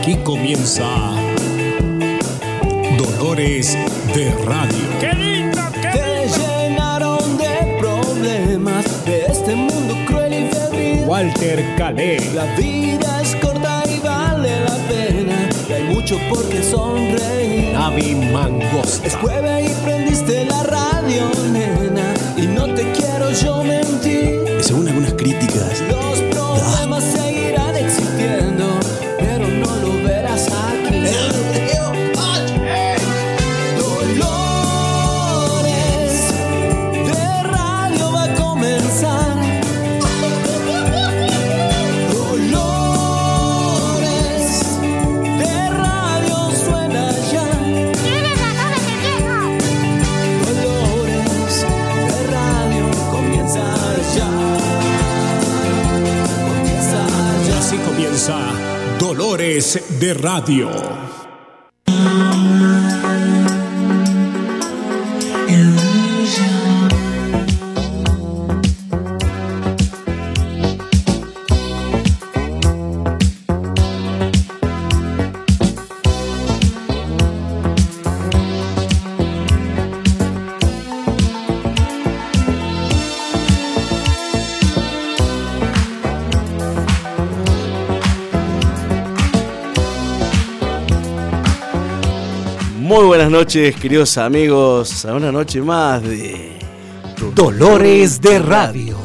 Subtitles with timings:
[0.00, 0.86] Aquí comienza
[2.96, 3.76] Dolores
[4.14, 4.88] de Radio.
[4.98, 5.58] ¡Qué lindo!
[5.74, 11.04] ¡Qué Te llenaron de problemas de este mundo cruel y febril.
[11.06, 12.18] Walter Calé.
[12.34, 15.50] La vida es corta y vale la pena.
[15.68, 17.74] Y hay mucho por qué sonreír.
[17.74, 19.02] Navi Mangos.
[19.04, 21.89] Es jueves y prendiste la radio, nena.
[60.00, 61.09] De Radio.
[93.40, 96.58] Noches, queridos amigos, a una noche más de
[97.34, 98.98] Dolores de Radio.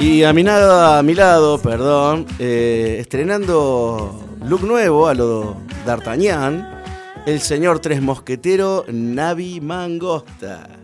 [0.00, 6.82] Y a mi, nada, a mi lado, perdón, eh, estrenando look nuevo a lo D'Artagnan,
[7.24, 10.77] el señor Tres Mosquetero Navi Mangosta.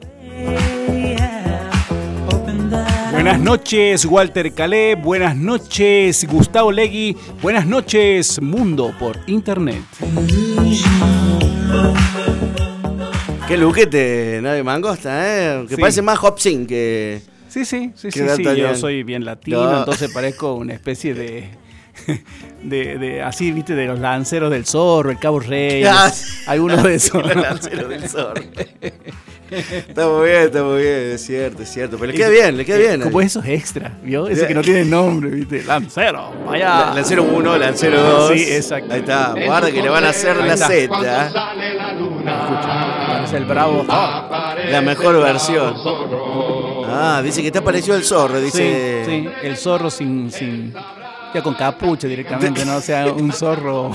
[3.14, 4.96] Buenas noches, Walter Calé.
[4.96, 7.16] Buenas noches, Gustavo Legui.
[7.40, 9.82] Buenas noches, Mundo por Internet.
[13.48, 15.22] Qué luquete, Navi Mangosta,
[15.60, 15.64] ¿eh?
[15.68, 15.80] Que Sí.
[15.80, 17.20] parece más Hopsin que...
[17.48, 18.42] Sí, sí, sí, sí, sí.
[18.56, 19.78] Yo soy bien latino, No.
[19.78, 21.48] entonces parezco una especie de,
[22.62, 26.10] de, de- así, viste, de los lanceros del zorro, el Cabo Rey, Ah,
[26.46, 27.30] algunos de esos.
[27.30, 28.42] El lancero del zorro.
[29.50, 31.96] Está muy bien, está muy bien, es cierto, es cierto.
[31.98, 33.00] Pero le queda bien, le queda bien.
[33.02, 34.26] Como esos extra, ¿vio?
[34.26, 36.86] Ese que no tiene nombre, viste, lancero, vaya.
[36.86, 38.32] La- Lancero 1, Lancero 2.
[38.32, 38.92] Sí, exacto.
[38.92, 40.66] Ahí está, guarda que le van a hacer la está.
[40.66, 40.74] Z.
[40.82, 41.30] Escucha,
[43.06, 43.84] parece el bravo.
[43.86, 45.74] La mejor versión.
[46.88, 49.02] Ah, dice que te apareció el zorro, Sí, dice.
[49.06, 50.74] sí, el zorro sin, sin,
[51.34, 53.90] ya con capucha directamente, no o sea un zorro.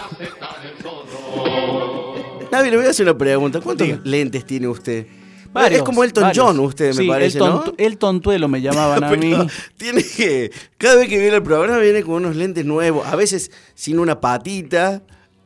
[2.52, 3.62] Navi, le voy a hacer una pregunta.
[3.62, 4.02] ¿Cuántos Diga.
[4.04, 5.06] lentes tiene usted?
[5.54, 6.46] Varios, es como Elton varios.
[6.46, 7.64] John, usted, me parece, el, ¿no?
[7.64, 9.36] tontu- el tontuelo me llamaban a mí.
[9.78, 10.52] Tiene que.
[10.78, 13.06] Cada vez que viene el programa viene con unos lentes nuevos.
[13.08, 15.02] A veces sin una patita,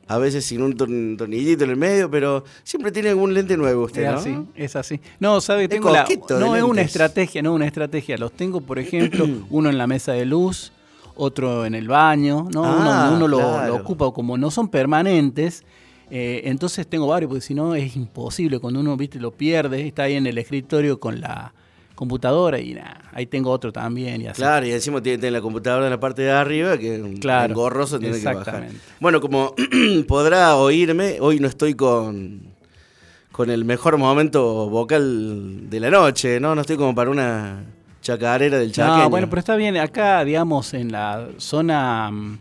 [0.08, 3.84] a veces sin un torn- tornillito en el medio, pero siempre tiene algún lente nuevo
[3.86, 4.18] usted, Es ¿no?
[4.18, 5.00] así, es así.
[5.20, 6.06] No, sabe, tengo la,
[6.40, 8.18] no es una estrategia, no una estrategia.
[8.18, 10.74] Los tengo, por ejemplo, uno en la mesa de luz,
[11.16, 12.64] otro en el baño, ¿no?
[12.66, 13.68] Ah, uno uno lo, claro.
[13.68, 15.64] lo ocupa como no son permanentes.
[16.10, 18.60] eh, entonces tengo varios, porque si no es imposible.
[18.60, 21.54] Cuando uno viste lo pierde, está ahí en el escritorio con la
[21.96, 24.42] computadora y nada, ahí tengo otro también y así.
[24.42, 27.54] Claro, y encima tiene, tiene la computadora en la parte de arriba, que un Claro,
[27.54, 28.40] gorroso tiene que bajar.
[28.42, 28.78] exactamente.
[29.00, 29.54] Bueno, como
[30.08, 32.42] podrá oírme, hoy no estoy con,
[33.32, 36.56] con el mejor momento vocal de la noche, ¿no?
[36.56, 37.64] No estoy como para una
[38.04, 39.04] chacarera del chaqueño.
[39.06, 39.76] No, bueno, pero está bien.
[39.78, 42.38] Acá, digamos, en la zona, mm,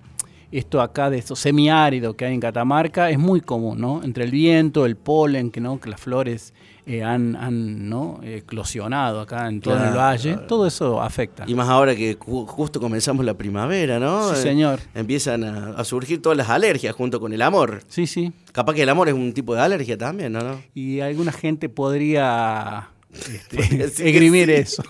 [0.51, 4.03] esto acá de esto semiárido que hay en Catamarca, es muy común, ¿no?
[4.05, 6.53] Entre el viento, el polen, que no, que las flores
[6.85, 8.19] eh, han, han, ¿no?
[8.25, 10.47] eclosionado acá en todo el valle, claro.
[10.49, 11.45] todo eso afecta.
[11.47, 14.31] Y más ahora que ju- justo comenzamos la primavera, ¿no?
[14.31, 14.81] Sí, Eh, señor.
[14.93, 17.83] Empiezan a, a surgir todas las alergias junto con el amor.
[17.87, 18.33] Sí, sí.
[18.51, 20.61] Capaz que el amor es un tipo de alergia también, ¿no?
[20.75, 24.53] Y alguna gente podría este, esgrimir sí.
[24.55, 24.83] eso.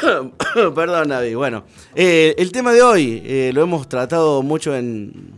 [0.74, 1.34] Perdón, Navi.
[1.34, 1.64] Bueno,
[1.94, 5.32] eh, el tema de hoy eh, lo hemos tratado mucho en,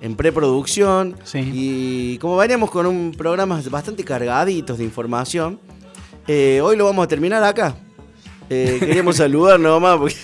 [0.00, 1.16] en preproducción.
[1.24, 1.50] Sí.
[1.52, 5.60] Y como veníamos con un programa bastante cargaditos de información,
[6.26, 7.76] eh, hoy lo vamos a terminar acá.
[8.48, 10.16] Queríamos saludar nomás porque.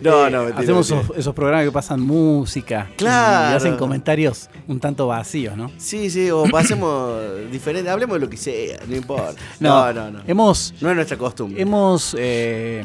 [0.00, 1.00] No, Eh, no, mentira, Hacemos mentira.
[1.06, 2.88] esos, esos programas que pasan música.
[2.96, 3.52] Claro.
[3.52, 5.70] Y hacen comentarios un tanto vacíos, ¿no?
[5.76, 7.18] Sí, sí, o pasemos
[7.50, 9.34] diferente, hablemos de lo que sea, no importa.
[9.60, 10.20] No, No, no, no.
[10.26, 11.60] Hemos No es nuestra costumbre.
[11.60, 12.84] Hemos eh,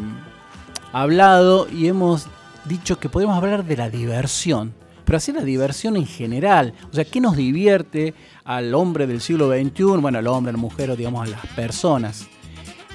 [0.92, 2.28] hablado y hemos
[2.66, 4.74] dicho que podemos hablar de la diversión,
[5.06, 6.74] pero así la diversión en general.
[6.92, 8.14] O sea, ¿qué nos divierte
[8.46, 9.84] al hombre del siglo XXI?
[10.00, 12.28] Bueno, al hombre, a la mujer o digamos a las personas.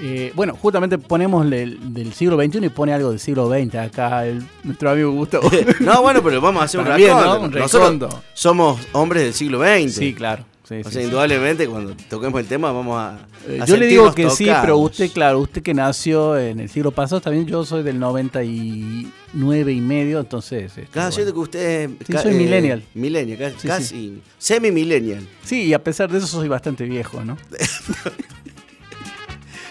[0.00, 4.26] Eh, bueno, justamente ponemos del, del siglo XXI y pone algo del siglo XX acá,
[4.26, 5.50] el, nuestro amigo Gustavo.
[5.80, 7.40] no, bueno, pero vamos a hacer un También, ¿no?
[7.40, 9.92] Un Nosotros somos hombres del siglo XX.
[9.92, 10.44] sí, claro.
[10.68, 11.06] sí, O sea, sí.
[11.06, 13.18] indudablemente cuando toquemos el tema vamos a.
[13.48, 16.68] Eh, a yo le digo que sí, pero usted, claro, usted que nació en el
[16.68, 20.64] siglo pasado, también yo soy del 99 y medio, entonces...
[20.64, 21.12] este, Claro, bueno.
[21.12, 21.90] siento que usted.
[22.06, 22.84] Sí, soy millennial.
[22.94, 25.26] Millennial, casi, casi semi-millennial.
[25.42, 27.36] Sí, y a pesar de eso soy bastante viejo, ¿no?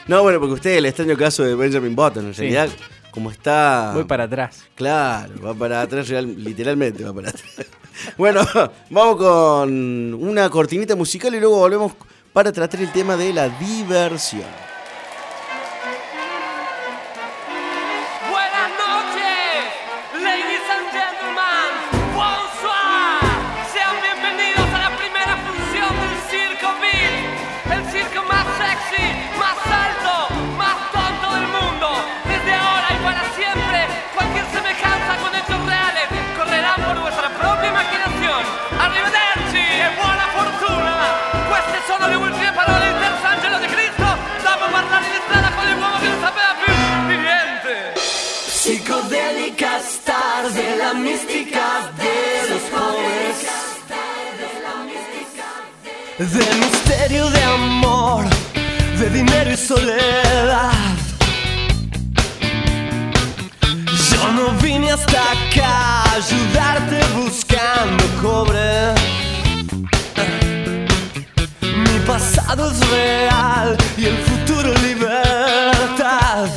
[0.08, 2.42] No, bueno, porque usted el extraño caso de Benjamin Button, en Sí.
[2.42, 2.70] realidad,
[3.12, 3.92] como está.
[3.94, 4.64] Voy para atrás.
[4.76, 7.44] Claro, va para atrás, real- literalmente va para atrás.
[8.16, 8.42] Bueno,
[8.92, 11.94] vamos con una cortinita musical y luego volvemos
[12.32, 14.44] para tratar el tema de la diversión.
[50.88, 53.38] La mística de los jóvenes.
[56.18, 58.26] De misterio de amor,
[59.00, 60.72] de dinero y soledad.
[64.12, 68.94] Yo no vine hasta acá a ayudarte buscando cobre.
[71.86, 76.50] Mi pasado es real y el futuro libertad.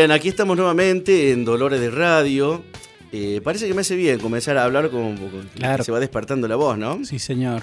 [0.00, 2.62] Bien, aquí estamos nuevamente en Dolores de Radio.
[3.12, 5.84] Eh, parece que me hace bien comenzar a hablar como como que Claro.
[5.84, 7.04] se va despertando la voz, ¿no?
[7.04, 7.62] Sí, señor.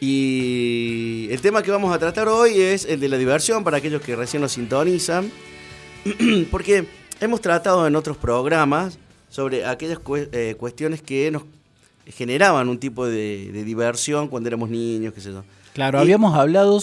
[0.00, 4.02] Y el tema que vamos a tratar hoy es el de la diversión para aquellos
[4.02, 5.30] que recién nos sintonizan.
[6.50, 6.86] Porque
[7.20, 10.00] hemos tratado en otros programas sobre aquellas
[10.32, 11.44] eh, cuestiones que nos
[12.06, 15.44] generaban un tipo de, de diversión cuando éramos niños, qué sé yo.
[15.72, 16.80] Claro, Y- habíamos hablado,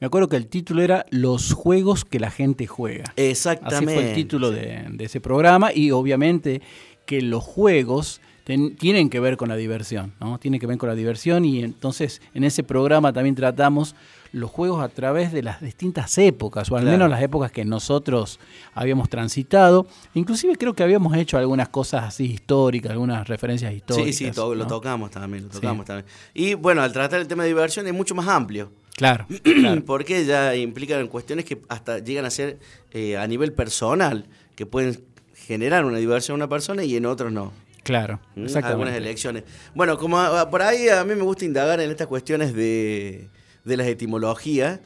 [0.00, 3.04] me acuerdo que el título era Los juegos que la gente juega.
[3.04, 3.94] Así Exactamente.
[3.94, 6.62] fue el título de, de ese programa y obviamente
[7.06, 10.38] que los juegos ten- tienen que ver con la diversión, ¿no?
[10.38, 13.94] Tienen que ver con la diversión y entonces en ese programa también tratamos
[14.32, 16.96] los juegos a través de las distintas épocas, o al Claro.
[16.98, 18.38] menos las épocas que nosotros
[18.74, 19.88] habíamos transitado.
[20.14, 24.14] Inclusive creo que habíamos hecho algunas cosas así históricas, algunas referencias históricas.
[24.16, 25.60] Sí, sí, to- lo tocamos también, lo Sí.
[25.60, 26.06] tocamos también.
[26.32, 28.70] Y bueno, al tratar el tema de diversión es mucho más amplio.
[28.96, 29.84] Claro, claro.
[29.84, 32.58] porque ya implican cuestiones que hasta llegan a ser
[32.92, 35.02] eh, a nivel personal, que pueden
[35.34, 37.52] generar una diversión en una persona y en otros no.
[37.82, 38.44] Claro, ¿Mm?
[38.44, 38.68] exactamente.
[38.72, 39.44] Algunas elecciones.
[39.74, 43.28] Bueno, como a- por ahí a mí me gusta indagar en estas cuestiones de,
[43.64, 44.80] de las etimologías,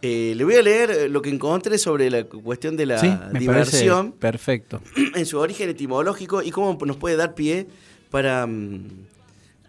[0.00, 3.40] Eh, le voy a leer lo que encontré sobre la cuestión de la sí, me
[3.40, 4.80] diversión perfecto.
[5.16, 7.66] en su origen etimológico y cómo nos puede dar pie
[8.08, 9.06] para, mm,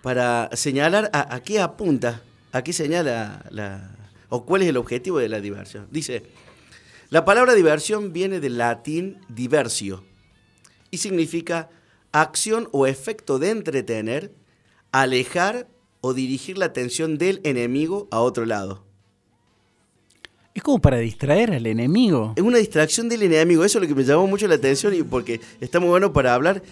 [0.04, 3.96] para señalar a, a qué apunta, a qué señala la,
[4.29, 5.88] o cuál es el objetivo de la diversión.
[5.91, 6.24] Dice,
[7.10, 10.03] la palabra diversión viene del latín diversio
[10.91, 11.70] y significa
[12.12, 14.34] acción o efecto de entretener,
[14.91, 15.68] alejar
[16.01, 18.86] o dirigir la atención del enemigo a otro lado.
[20.53, 22.34] Es como para distraer al enemigo.
[22.36, 25.03] Es una distracción del enemigo, eso es lo que me llamó mucho la atención y
[25.03, 26.63] porque está muy bueno para hablar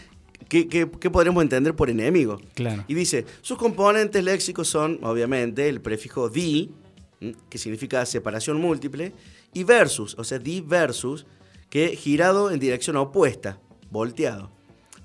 [0.50, 2.39] qué, qué, qué podremos entender por enemigo.
[2.53, 2.84] Claro.
[2.88, 6.72] Y dice, sus componentes léxicos son, obviamente, el prefijo di,
[7.50, 9.13] que significa separación múltiple,
[9.53, 11.25] y versus, o sea, di versus,
[11.70, 13.60] que girado en dirección opuesta,
[13.91, 14.51] volteado.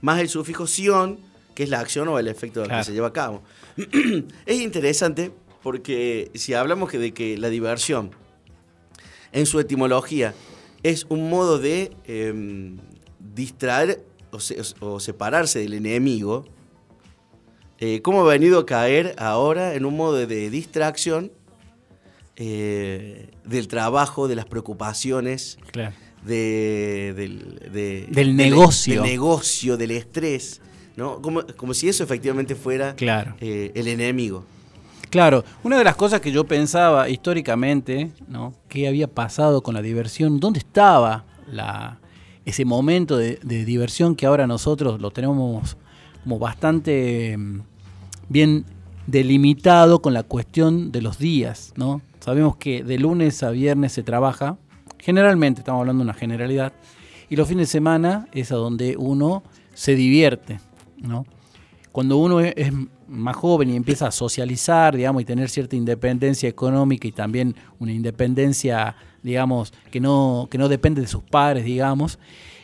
[0.00, 1.18] Más el sufijo sion,
[1.54, 2.80] que es la acción o el efecto Claro.
[2.80, 3.42] que se lleva a cabo.
[4.46, 8.10] es interesante porque si hablamos que de que la diversión
[9.32, 10.34] en su etimología
[10.82, 12.78] es un modo de em,
[13.34, 16.44] distraer o, se- o separarse del enemigo,
[17.78, 21.30] eh, ¿cómo ha venido a caer ahora en un modo de, de distracción
[22.36, 25.94] eh, del trabajo, de las preocupaciones, Claro.
[26.24, 28.94] de- del, de- Del negocio.
[29.02, 30.60] del negocio, del estrés,
[30.96, 31.20] ¿no?
[31.20, 33.34] Como, como si eso efectivamente fuera Claro.
[33.40, 34.44] eh, el enemigo.
[35.10, 38.54] Claro, una de las cosas que yo pensaba históricamente, ¿no?
[38.68, 40.40] ¿Qué había pasado con la diversión?
[40.40, 42.00] ¿Dónde estaba la,
[42.44, 45.76] ese momento de, diversión que ahora nosotros lo tenemos
[46.22, 47.60] como bastante mm,
[48.28, 48.64] bien
[49.06, 52.00] delimitado con la cuestión de los días, ¿no?
[52.20, 54.56] Sabemos que de lunes a viernes se trabaja,
[54.98, 56.72] generalmente, estamos hablando de una generalidad,
[57.28, 59.42] y los fines de semana es a donde uno
[59.74, 60.60] se divierte,
[60.98, 61.24] ¿no?
[61.92, 62.72] Cuando uno es, es
[63.06, 67.92] más joven y empieza a socializar, digamos, y tener cierta independencia económica y también una
[67.92, 72.18] independencia, digamos, que no, que no depende de sus padres, digamos,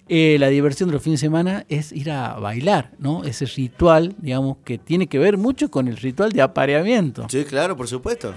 [0.08, 3.25] eh, la diversión de los fines de semana es ir a bailar, ¿no?
[3.25, 7.26] Ese ritual, digamos, que tiene que ver mucho con el ritual de apareamiento.
[7.28, 8.32] Sí, claro, por supuesto.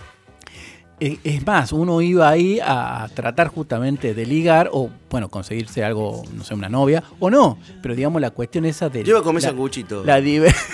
[1.04, 6.22] Eh, Es más, uno iba ahí a tratar justamente de ligar o, bueno, conseguirse algo,
[6.36, 7.58] no sé, una novia o no.
[7.82, 9.04] Pero digamos, la cuestión esa de.
[9.04, 10.04] Yo iba a comer la- sanguchito.
[10.06, 10.56] La diver-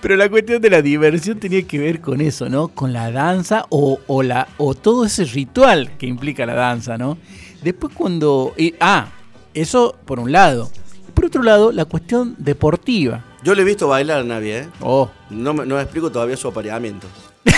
[0.00, 2.68] Pero la cuestión de la diversión tenía que ver con eso, ¿no?
[2.68, 7.16] Con la danza o, o la, o todo ese ritual que implica la danza, ¿no?
[7.62, 8.52] Después cuando...
[8.56, 9.08] y- ah,
[9.54, 10.70] eso por un lado.
[11.14, 13.24] Por otro lado, la cuestión deportiva.
[13.44, 14.68] Yo le he visto bailar a Navi, ¿eh?
[14.80, 17.06] Oh, No, me- no explico todavía su apareamiento.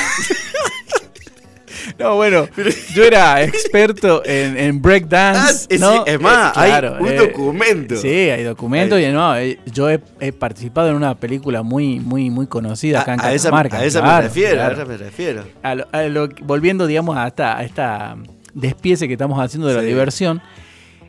[1.99, 2.47] No, bueno,
[2.95, 5.41] yo era experto en, en breakdance.
[5.41, 6.05] Ah, sí, ¿no?
[6.05, 7.97] es más, Eh, hay un documento.
[7.97, 8.97] Sí, hay documento.
[8.97, 9.07] Ahí.
[9.07, 13.15] Y no, eh, yo he, he participado en una película muy, muy, muy conocida acá
[13.15, 13.79] en a, esa, Catamarca.
[13.79, 14.71] a esa me claro, refiero, claro.
[14.71, 15.45] a esa me refiero.
[15.63, 18.17] A lo- a lo- volviendo, digamos, a esta, a esta
[18.53, 19.87] despiece que estamos haciendo de la Sí.
[19.87, 20.43] diversión,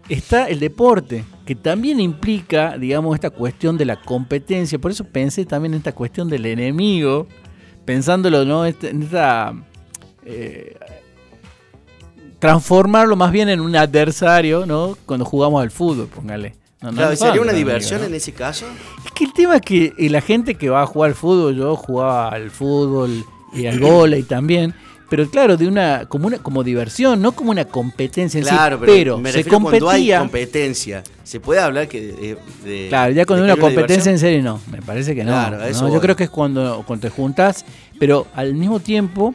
[0.09, 4.79] está el deporte, que también implica, digamos, esta cuestión de la competencia.
[4.79, 7.27] Por eso pensé también en esta cuestión del enemigo,
[7.85, 8.65] pensándolo, ¿no?
[8.65, 9.53] Este- En esta.
[10.25, 10.75] eh,
[12.39, 14.97] transformarlo más bien en un adversario, ¿no?
[15.05, 16.55] Cuando jugamos al fútbol, póngale.
[16.81, 18.07] No, no Claro, ¿sería una amigo, diversión ¿no?
[18.07, 18.65] en ese caso?
[19.03, 21.75] Es que el tema es que la gente que va a jugar al fútbol, yo
[21.75, 24.75] jugaba al fútbol y al vóley también,
[25.09, 28.83] pero claro, de una como una como diversión, no como una competencia en Claro, sí,
[28.85, 30.19] pero, pero, me se refiero cuando hay competía.
[30.19, 31.03] competencia.
[31.23, 34.59] ¿Se puede hablar que de, de- Claro, ya cuando de una competencia en serio no,
[34.71, 35.31] me parece que no.
[35.31, 35.65] Claro, a ¿no?
[35.65, 37.65] eso Yo creo que es cuando, cuando te juntas,
[37.99, 39.33] pero al mismo tiempo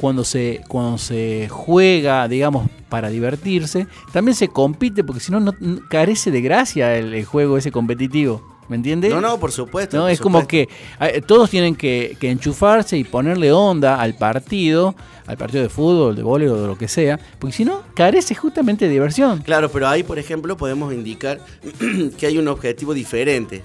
[0.00, 5.54] cuando se cuando se juega, digamos, para divertirse, también se compite porque si no no-
[5.88, 8.53] carece de gracia el, el juego ese competitivo.
[8.68, 9.12] ¿Me entiendes?
[9.12, 9.96] No, no, por supuesto.
[9.96, 10.04] ¿no?
[10.04, 10.68] por Es como que
[11.00, 14.94] eh, todos tienen que, que enchufarse y ponerle onda al partido,
[15.26, 18.34] al partido de fútbol, de vóley o de lo que sea, porque si no, carece
[18.34, 19.42] justamente de diversión.
[19.42, 21.40] Claro, pero ahí, por ejemplo, podemos indicar
[22.18, 23.62] que hay un objetivo diferente.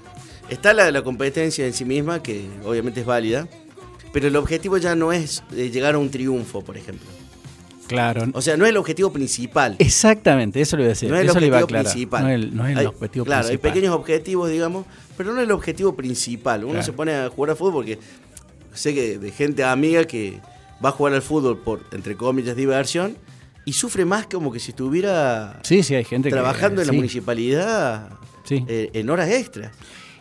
[0.50, 3.48] Está la, la competencia en sí misma, que obviamente es válida,
[4.12, 7.08] pero el objetivo ya no es eh, llegar a un triunfo, por ejemplo.
[7.89, 8.24] Claro.
[8.34, 9.75] O sea, no es el objetivo principal.
[9.79, 11.10] Exactamente, eso lo iba a decir.
[11.10, 12.24] No es el eso objetivo principal.
[12.24, 13.67] No es el, no es el Hay- objetivo claro, principal.
[13.67, 14.86] hay pequeños objetivos, digamos,
[15.17, 16.63] pero no es el objetivo principal.
[16.63, 16.86] Uno Claro.
[16.86, 18.00] se pone a jugar al fútbol porque
[18.74, 20.39] sé que de gente amiga que
[20.84, 23.17] va a jugar al fútbol por, entre comillas, diversión
[23.65, 26.81] y sufre más como que si estuviera Sí, sí, hay gente trabajando que.
[26.84, 28.10] en la sí, municipalidad
[28.46, 28.63] Sí.
[28.67, 29.72] eh, en horas extras.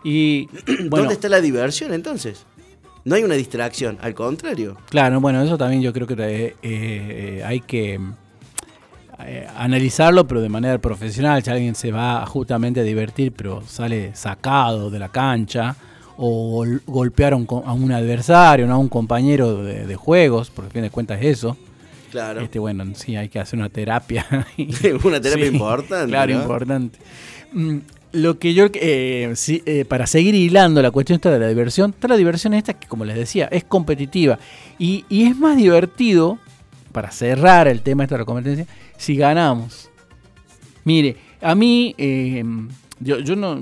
[0.04, 0.46] Y
[0.88, 2.44] bueno, ¿Dónde está la diversión entonces?
[3.08, 4.76] No hay una distracción, al contrario.
[4.90, 7.98] Claro, bueno, eso también yo creo que eh, eh, hay que
[9.24, 11.42] eh, analizarlo, pero de manera profesional.
[11.42, 15.74] Si alguien se va justamente a divertir, pero sale sacado de la cancha,
[16.16, 18.74] o gol- golpear a un, a un adversario, ¿no?
[18.74, 21.56] a un compañero de, de juegos, porque a fin de cuentas es eso.
[22.10, 22.40] Claro.
[22.40, 24.26] Este, bueno, sí, hay que hacer una terapia.
[25.04, 26.40] Una terapia importante, Claro, ¿no?
[26.42, 26.98] importante.
[28.12, 32.08] Lo que yo, eh, eh, para seguir hilando la cuestión esta de la diversión, está
[32.08, 34.38] la diversión esta que, como les decía, es competitiva.
[34.78, 36.38] Y, y es más divertido,
[36.92, 39.90] para cerrar el tema esta de la competencia, si ganamos.
[40.84, 42.42] Mire, a mí, eh,
[43.00, 43.52] yo, yo no,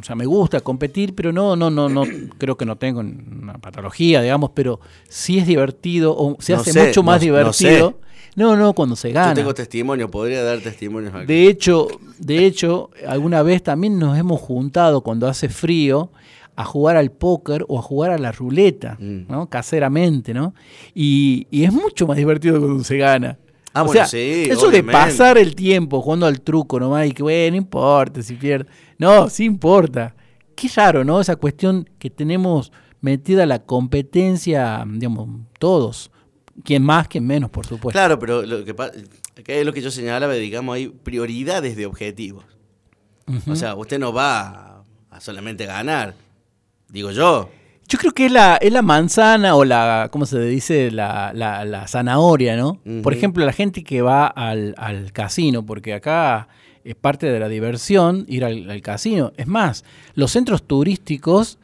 [0.00, 2.04] o sea, me gusta competir, pero no, no, no, no,
[2.38, 6.72] creo que no tengo una patología, digamos, pero sí es divertido, o se No hace
[6.72, 7.98] sé, mucho más no- no divertido.
[8.36, 9.34] No, no, cuando se Yo gana.
[9.34, 11.26] tengo testimonio, podría dar testimonios aquí.
[11.26, 16.12] De hecho, de hecho, alguna vez también nos hemos juntado cuando hace frío
[16.54, 19.22] a jugar al póker o a jugar a la ruleta, Mm.
[19.28, 19.48] ¿no?
[19.48, 20.54] Caseramente, ¿no?
[20.94, 23.38] Y, y es mucho más divertido cuando se gana.
[23.74, 27.12] Ah, O bueno, sea, sí, Eso de pasar el tiempo jugando al truco nomás y
[27.12, 28.68] que, bueno, no importa si pierde.
[28.98, 30.14] No, sí importa.
[30.56, 31.20] Qué raro, ¿no?
[31.20, 36.10] Esa cuestión que tenemos metida la competencia, digamos, todos.
[36.64, 37.92] Quien más, quien menos, por supuesto.
[37.96, 38.74] Claro, pero lo que,
[39.44, 42.44] que es lo que yo señalaba, digamos, hay prioridades de objetivos.
[43.46, 46.14] O sea, usted no va a solamente ganar,
[46.88, 47.50] digo yo.
[47.88, 50.90] Yo creo que es la, es la manzana o la, ¿cómo se dice?
[50.90, 52.80] La, la- la zanahoria, ¿no?
[53.02, 56.48] Por ejemplo, la gente que va al, al casino, porque acá
[56.84, 59.32] es parte de la diversión ir al, al casino.
[59.36, 61.58] Es más, los centros turísticos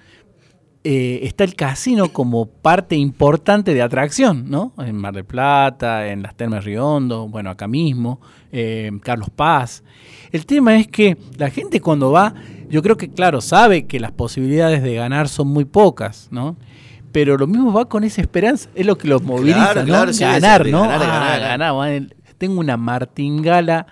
[0.87, 4.73] eh, está el casino como parte importante de atracción, ¿no?
[4.78, 8.21] En Mar del Plata, en las Termas Riondo, bueno, acá mismo,
[8.57, 9.83] eh, Carlos Paz.
[10.31, 12.35] El tema es que la gente cuando va,
[12.71, 16.57] yo creo que, claro, sabe que las posibilidades de ganar son muy pocas, ¿no?
[17.13, 19.87] Pero lo mismo va con esa esperanza, es lo que los moviliza, Claro, ¿no?
[19.87, 20.85] claro, sí, ganar, ¿no?
[20.85, 21.41] Ah, ganar.
[21.41, 22.07] ganar, bueno,
[22.39, 23.87] tengo una martingala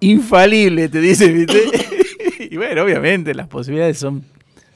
[0.00, 1.60] infalible, te dice, ¿viste?
[2.50, 4.24] y bueno, obviamente las posibilidades son,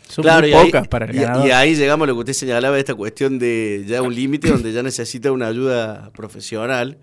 [0.08, 1.46] son Claro, muy y ahí, pocas para el y- ganador.
[1.46, 4.72] y ahí llegamos a lo que usted señalaba, esta cuestión de ya un límite donde
[4.72, 6.98] ya necesita una ayuda profesional.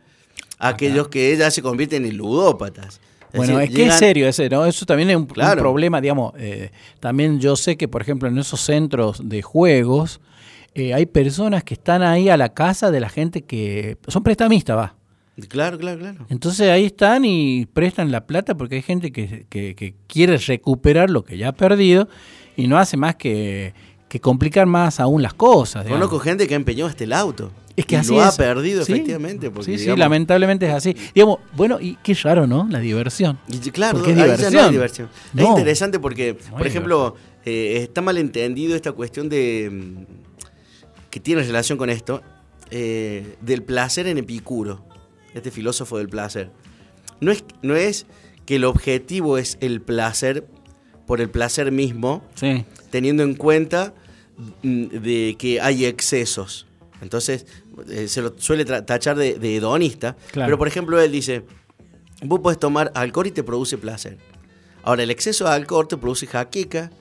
[0.61, 2.99] Aquellos que ya se convierten en ludópatas.
[3.33, 4.65] Bueno, decir, es que es llegan- serio ese, ¿no?
[4.65, 6.33] Eso también es un, problema, digamos.
[6.37, 10.19] eh, también yo sé que, por ejemplo, en esos centros de juegos
[10.73, 14.77] eh, hay personas que están ahí a la casa de la gente que son prestamistas,
[14.77, 14.95] va.
[15.47, 16.25] Claro, claro, claro.
[16.29, 21.09] Entonces ahí están y prestan la plata porque hay gente que, que- que quiere recuperar
[21.09, 22.07] lo que ya ha perdido
[22.57, 23.73] y no hace más que,
[24.09, 25.85] que complicar más aún las cosas.
[25.85, 26.05] digamos.
[26.07, 27.51] Conozco gente que empeñó hasta el auto.
[27.81, 28.27] Es que y así lo es.
[28.27, 29.49] ha perdido, Sí, efectivamente.
[29.51, 30.95] Porque, sí, sí, digamos, lamentablemente es así.
[31.13, 32.67] Digamos, bueno, y qué raro, ¿no?
[32.69, 33.39] La diversión.
[33.47, 34.71] Y claro, Porque es ya no hay diversión.
[34.71, 35.09] diversión.
[35.37, 37.15] Es interesante porque, por ejemplo,
[37.45, 40.05] eh, está mal entendido esta cuestión de mm,
[41.09, 42.21] que tiene relación con esto,
[42.69, 44.85] eh, del placer en Epicuro,
[45.33, 46.51] este filósofo del placer.
[47.19, 48.05] No es, no es
[48.45, 50.47] que el objetivo es el placer
[51.05, 52.63] por el placer mismo, Sí.
[52.89, 53.93] teniendo en cuenta
[54.63, 56.65] mm, de que hay excesos.
[57.01, 57.45] Entonces,
[57.89, 60.15] eh, se lo suele tachar de, de hedonista.
[60.31, 60.47] Claro.
[60.47, 61.43] Pero, por ejemplo, él dice,
[62.23, 64.17] vos podés tomar alcohol y te produce placer.
[64.83, 66.91] Ahora, el exceso de alcohol te produce jaqueca,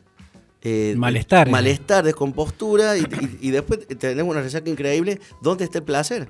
[0.63, 1.49] eh, Malestar.
[1.49, 5.19] malestar, descompostura, y, y- y después tenemos una resaca increíble.
[5.41, 6.29] ¿Dónde está el placer?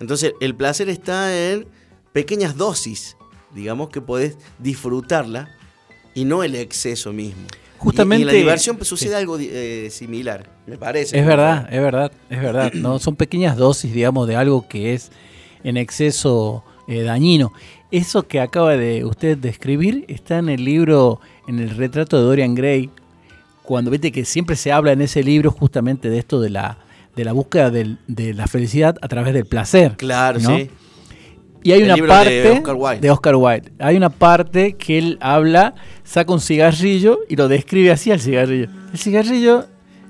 [0.00, 1.66] Entonces, el placer está en
[2.12, 3.16] pequeñas dosis,
[3.54, 5.48] digamos, que podés disfrutarla
[6.14, 7.46] y no el exceso mismo.
[7.78, 8.96] Justamente- Y, en la diversión pues, sí.
[8.96, 11.18] sucede algo eh, similar, me parece.
[11.18, 12.72] Es verdad, es verdad, es verdad.
[12.74, 15.10] No son pequeñas dosis, digamos, de algo que es
[15.64, 17.52] en exceso eh, dañino.
[17.90, 22.54] Eso que acaba de usted describir está en el libro, en el retrato de Dorian
[22.54, 22.90] Gray,
[23.62, 26.78] cuando viste que siempre se habla en ese libro justamente de esto de la
[27.16, 29.96] de la búsqueda del- de la felicidad a través del placer.
[29.96, 30.56] Claro, ¿no?
[30.56, 30.70] sí.
[31.64, 33.00] Y hay El una libro de parte Oscar Wilde.
[33.00, 33.72] de Oscar Wilde.
[33.80, 35.74] Hay una parte que él habla,
[36.08, 38.68] saca un cigarrillo y lo describe así al cigarrillo.
[38.92, 39.66] El cigarrillo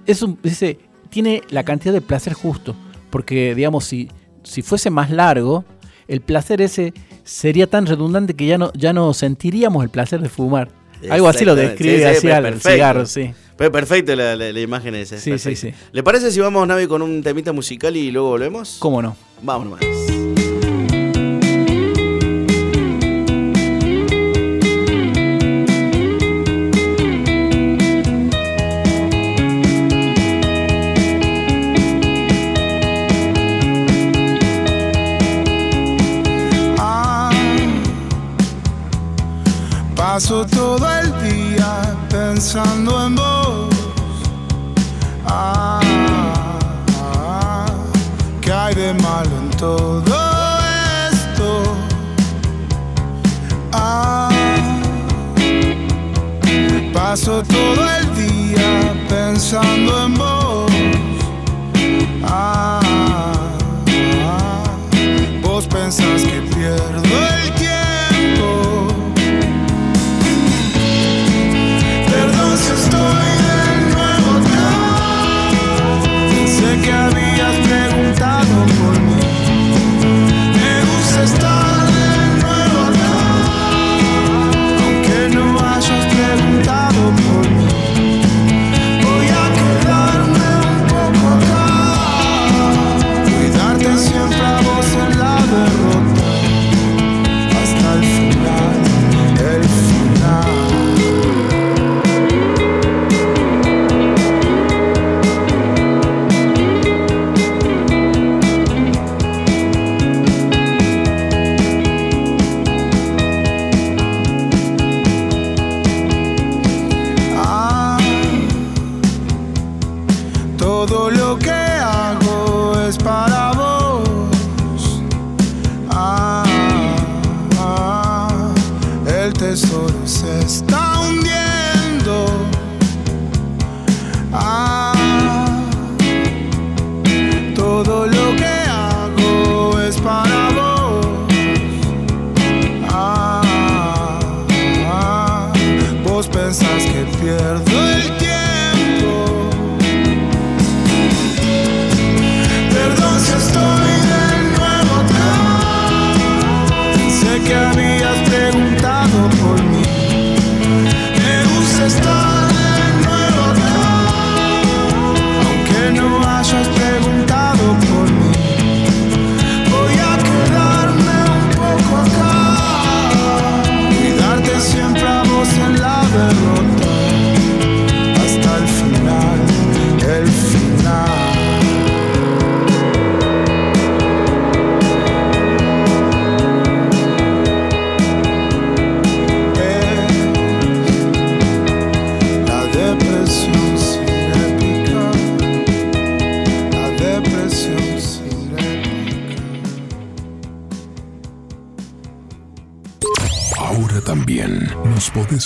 [0.07, 0.79] es un, dice,
[1.11, 2.77] tiene la cantidad de placer justo,
[3.11, 4.09] porque digamos si
[4.45, 5.65] si fuese más largo,
[6.07, 10.29] el placer ese sería tan redundante que ya no ya no sentiríamos el placer de
[10.29, 10.71] fumar.
[11.11, 12.71] Algo así lo describe Sí, sí, así al perfecto.
[12.71, 13.31] cigarro, sí.
[13.57, 15.17] Pero perfecto la, la- la imagen esa.
[15.17, 15.73] es Sí, sí, sí.
[15.93, 18.77] ¿Le parece si vamos, Navi, con un temita musical y luego volvemos?
[18.81, 19.17] ¿Cómo no?
[19.43, 19.81] Vámonos
[40.19, 43.69] paso todo el día pensando en vos.
[45.25, 45.79] Ah,
[47.05, 47.67] ah,
[48.41, 50.17] ¿qué hay de malo en todo
[51.13, 51.63] esto?
[53.73, 54.29] Ah,
[56.93, 60.73] paso todo el día día pensando en vos.
[62.25, 62.81] Ah,
[64.25, 64.65] ah,
[65.43, 67.58] vos pensás que pierdo el
[72.67, 74.71] estoy de nuevo acá.
[76.31, 77.28] Pensé que habías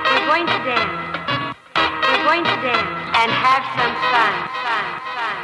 [0.09, 1.55] We're going to dance.
[1.77, 4.33] We're going to dance and have some fun.
[4.65, 5.37] Fun, fun,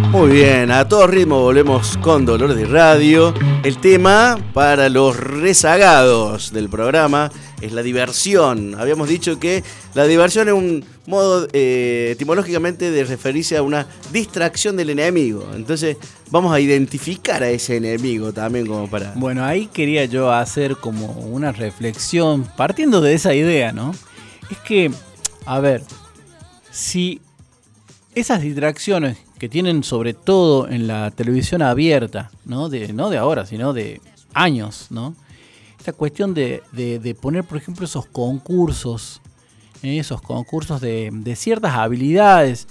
[0.00, 0.10] fun.
[0.10, 3.32] Muy bien, a todo ritmo volvemos con Dolores de Radio.
[3.62, 8.74] El tema para los rezagados del programa es la diversión.
[8.78, 9.62] Habíamos dicho que
[9.94, 15.46] la diversión es un modo eh, etimológicamente de referirse a una distracción del enemigo.
[15.54, 15.96] Entonces
[16.30, 19.12] vamos a identificar a ese enemigo también como para...
[19.16, 23.94] Bueno, ahí quería yo hacer como una reflexión, partiendo de esa idea, ¿no?
[24.50, 24.90] Es que,
[25.46, 25.82] a ver,
[26.70, 27.20] si
[28.14, 32.68] esas distracciones que tienen sobre todo en la televisión abierta, ¿no?
[32.68, 34.00] De, no de ahora, sino de
[34.34, 35.16] años, ¿no?
[35.80, 39.20] Esta cuestión de, de- de poner, por ejemplo, esos concursos,
[39.82, 39.98] ¿eh?
[39.98, 42.68] esos concursos de, de ciertas habilidades,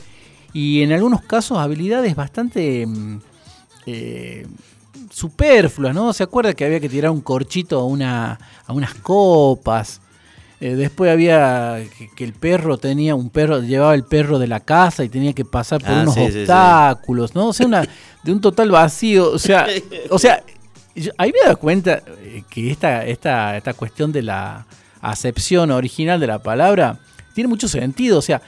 [0.53, 3.19] y en algunos casos habilidades bastante mm,
[3.87, 4.47] eh,
[5.09, 6.13] superfluas, ¿no?
[6.13, 10.01] ¿Se acuerda que había que tirar un corchito a, una, a unas copas?
[10.61, 14.59] Eh, después había que, que el perro tenía un perro, llevaba el perro de la
[14.59, 16.39] casa y tenía que pasar por Ah, unos sí, sí, sí.
[16.41, 17.47] obstáculos, ¿no?
[17.47, 17.87] O sea, una,
[18.23, 19.31] de un total vacío.
[19.31, 19.67] O sea,
[20.09, 20.43] o sea,
[21.03, 24.65] yo- ahí me he dado cuenta eh, que esta, esta, esta cuestión de la
[25.01, 26.99] acepción original de la palabra
[27.33, 28.17] tiene mucho sentido.
[28.19, 28.41] O sea,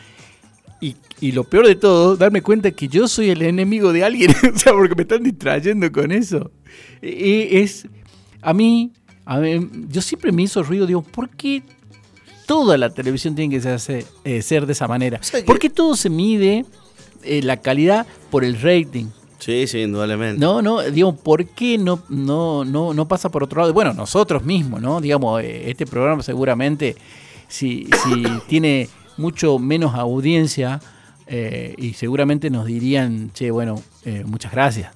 [0.80, 4.32] y, y lo peor de todo, darme cuenta que yo soy el enemigo de alguien,
[4.54, 6.52] o sea, porque me están distrayendo con eso.
[7.02, 7.88] Y es,
[8.42, 8.92] a mí,
[9.26, 11.64] a mí, yo siempre me hizo ruido, digo, ¿por qué
[12.48, 15.20] toda la televisión tiene que ser, eh, ser de esa manera?
[15.22, 16.66] O sea ¿Por qué todo se mide
[17.24, 19.06] eh, la calidad por el rating?
[19.41, 20.39] Sí, sí, indudablemente.
[20.39, 23.73] No, no, digo, ¿por qué no, no, no, no pasa por otro lado?
[23.73, 25.01] Bueno, nosotros mismos, ¿no?
[25.01, 26.95] Digamos, eh, este programa seguramente,
[27.49, 30.80] si, si tiene mucho menos audiencia,
[31.34, 34.91] eh, y seguramente nos dirían, che, bueno, eh, muchas gracias.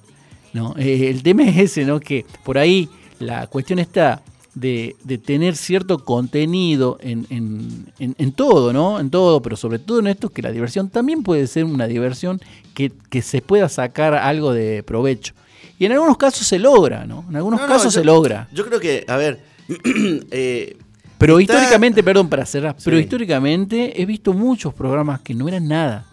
[0.52, 0.74] ¿no?
[0.76, 1.98] Eh, el tema es ese, ¿no?
[1.98, 4.22] Que por ahí la cuestión está
[4.56, 8.98] de, de tener cierto contenido en, en- en- en todo, ¿no?
[8.98, 12.40] En todo, pero sobre todo en esto, que la diversión también puede ser una diversión
[12.74, 15.34] que, que se pueda sacar algo de provecho.
[15.78, 17.24] Y en algunos casos se logra, ¿no?
[17.28, 18.48] En algunos No, no, casos yo- se logra.
[18.52, 19.40] Yo creo que, a ver,
[20.30, 20.76] eh,
[21.18, 25.68] Pero está- históricamente, perdón, para cerrar, pero históricamente he visto muchos programas que no eran
[25.68, 26.06] nada.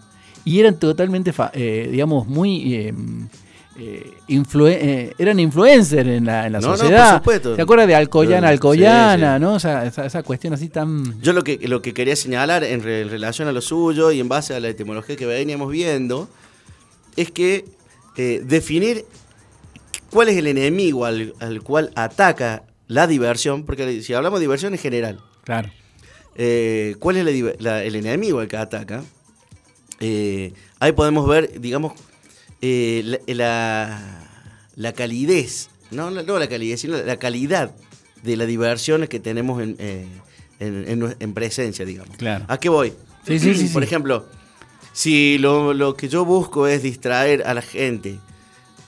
[0.45, 2.73] y eran totalmente, eh, digamos, muy...
[2.75, 2.93] eh,
[3.77, 7.17] eh, eh, eran influencers en la, en la No, no, por sociedad.
[7.17, 7.55] supuesto.
[7.55, 9.41] ¿Se acuerda de Alcoyana, Alcoyana, sí.
[9.41, 9.53] no?
[9.53, 11.19] O sea, esa, esa cuestión así tan...
[11.21, 14.19] Yo lo que, lo que quería señalar en, re- en relación a lo suyo y
[14.19, 16.29] en base a la etimología que veníamos viendo
[17.15, 17.65] es que
[18.17, 19.05] eh, definir
[20.11, 24.73] cuál es el enemigo al, al cual ataca la diversión, porque si hablamos de diversión
[24.73, 25.69] en general, Claro.
[26.99, 29.03] cuál es la diver- la- el enemigo al que ataca,
[30.79, 31.93] ahí podemos ver, digamos,
[32.65, 34.19] eh, la, la-
[34.75, 37.75] la calidez, no, no la calidez, sino la calidad
[38.23, 40.07] de la diversión que tenemos en, eh,
[40.59, 42.15] en- en nue- en presencia, digamos.
[42.15, 42.45] Claro.
[42.47, 42.93] ¿A qué voy?
[43.27, 44.25] Sí, sí, sí, Por ejemplo,
[44.93, 48.17] si lo, lo que yo busco es distraer a la gente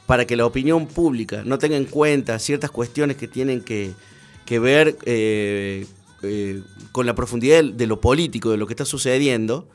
[0.05, 3.91] para que la opinión pública no tenga en cuenta ciertas cuestiones que tienen que,
[4.45, 5.85] que ver eh,
[6.23, 6.61] eh,
[6.91, 9.67] con la profundidad de, lo político, de lo que está sucediendo,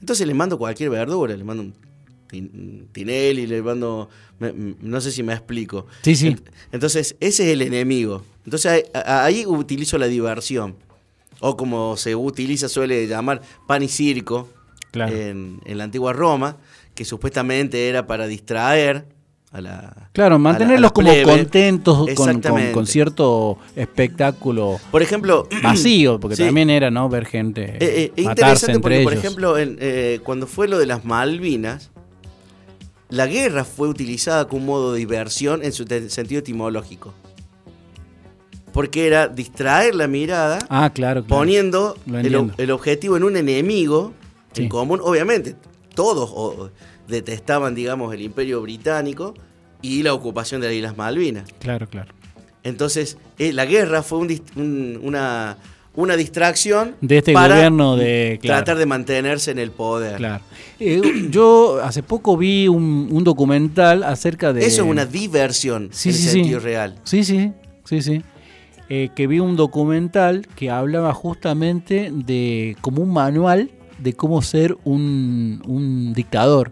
[0.00, 1.74] entonces les mando cualquier verdura, les mando un
[2.92, 4.08] Tinelli, les mando...
[4.38, 5.86] me- no sé si me explico.
[6.02, 6.28] Sí, sí.
[6.30, 8.22] Ent- Entonces, ese es el enemigo.
[8.44, 10.76] Entonces, ahí, utilizo la diversión.
[11.40, 14.48] O como se utiliza, suele llamar pan y circo
[14.90, 15.14] Claro.
[15.14, 16.56] en, en la antigua Roma,
[16.94, 19.04] que supuestamente era para distraer
[19.52, 20.08] a la.
[20.12, 22.72] Claro, a la- a mantenerlos la como contentos con, con- Exactamente.
[22.72, 25.46] con cierto espectáculo Por ejemplo.
[25.62, 26.44] vacío, porque Sí.
[26.44, 27.08] también era, ¿no?
[27.10, 29.04] Ver gente Eh, eh, matarse interesante entre porque, ellos.
[29.04, 31.90] por ejemplo, en, eh, cuando fue lo de las Malvinas,
[33.08, 37.14] la guerra fue utilizada como modo de diversión en su sentido etimológico.
[38.72, 41.26] Porque era distraer la mirada ah, claro, claro.
[41.40, 41.96] poniendo
[42.58, 44.12] el, objetivo en un enemigo
[44.52, 44.62] Sí.
[44.64, 45.00] en común.
[45.02, 45.54] Obviamente,
[45.94, 46.70] todos o-
[47.08, 49.34] detestaban, digamos, el imperio británico
[49.82, 51.48] y la ocupación de las Islas Malvinas.
[51.58, 52.14] Claro, claro.
[52.62, 55.56] Entonces, eh, la guerra fue un dis- un- una,
[55.96, 58.58] una distracción De este para gobierno de- claro.
[58.64, 60.16] tratar de mantenerse en el poder.
[60.16, 60.44] Claro.
[60.78, 64.64] Eh, yo hace poco vi un, un documental acerca de...
[64.66, 66.30] Eso es una diversión Sí, en sí, el sí.
[66.38, 66.96] sentido real.
[67.04, 67.52] Sí, sí,
[67.84, 68.22] sí, sí.
[68.88, 74.76] Eh, que vi un documental que hablaba justamente de como un manual de cómo ser
[74.84, 76.70] un, un dictador.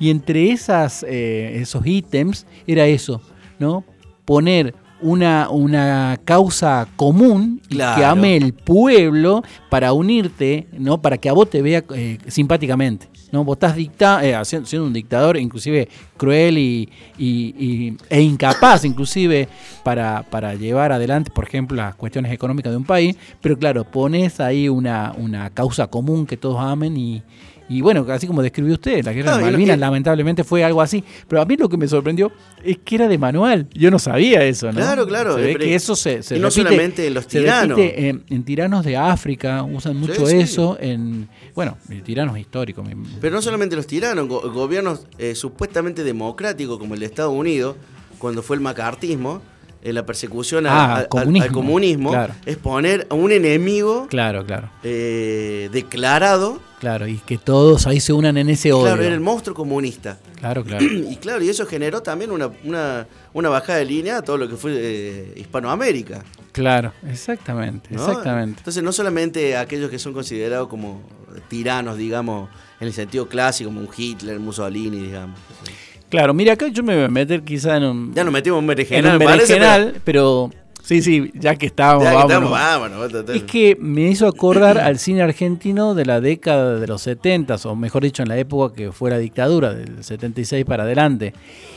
[0.00, 3.20] Y entre esas, eh, esos ítems era eso,
[3.60, 3.84] ¿no?
[4.24, 7.60] Poner una, una causa común
[7.96, 11.02] que ame el pueblo para unirte, ¿no?
[11.02, 13.08] Para que a vos te vea eh, simpáticamente.
[13.32, 13.42] ¿no?
[13.44, 19.48] Vos estás dicta eh, siendo un dictador, inclusive cruel y, y- y- e incapaz, inclusive,
[19.82, 23.16] para, para llevar adelante, por ejemplo, las cuestiones económicas de un país.
[23.40, 27.22] Pero claro, pones ahí una, una causa común que todos amen y.
[27.68, 30.82] y bueno, así como describió usted, la guerra No, de Malvinas que- lamentablemente fue algo
[30.82, 31.02] así.
[31.26, 32.30] Pero a mí lo que me sorprendió
[32.62, 33.66] es que era de manual.
[33.72, 34.72] Yo no sabía eso, ¿no?
[34.74, 37.24] Claro, claro, Se eh, ve que eso se, se y no repite- solamente en los
[37.24, 37.78] se tiranos.
[37.78, 40.36] repite en, en tiranos de África, usan mucho sí.
[40.36, 40.76] eso.
[40.80, 42.86] En, bueno, tiranos históricos.
[43.20, 47.76] Pero no solamente los tiranos, go- gobiernos eh, supuestamente democráticos como el de Estados Unidos,
[48.18, 49.40] cuando fue el macartismo,
[49.84, 52.34] en la persecución a- Ah, a- al- comunismo, al comunismo, claro.
[52.46, 54.70] es poner a un enemigo Claro, claro.
[54.82, 58.84] eh, declarado, Claro, y que todos ahí se unan en ese odio.
[58.86, 60.18] claro, era el monstruo comunista.
[60.38, 60.84] Claro, claro.
[60.84, 64.48] Y claro, y eso generó también una, una, una bajada de línea a todo lo
[64.48, 66.22] que fue eh, Hispanoamérica.
[66.52, 68.06] Claro, exactamente, ¿no?
[68.06, 68.58] exactamente.
[68.60, 71.02] Entonces, no solamente aquellos que son considerados como
[71.48, 72.48] tiranos, digamos,
[72.80, 75.38] en el sentido clásico, como un Hitler, Mussolini, digamos.
[76.08, 78.64] Claro, mira, acá yo me voy a meter quizá en un, Ya nos metimos en
[78.64, 79.18] un en berenjenal,
[79.84, 80.50] parece, pero
[80.82, 82.32] sí, sí, ya que estábamos, ya que vámonos.
[82.32, 83.12] estamos, vámonos.
[83.12, 83.36] total.
[83.36, 87.74] Es que me hizo acordar al cine argentino de la década de los 70, o
[87.74, 91.34] mejor dicho, en la época que fue la dictadura, del 76 para adelante.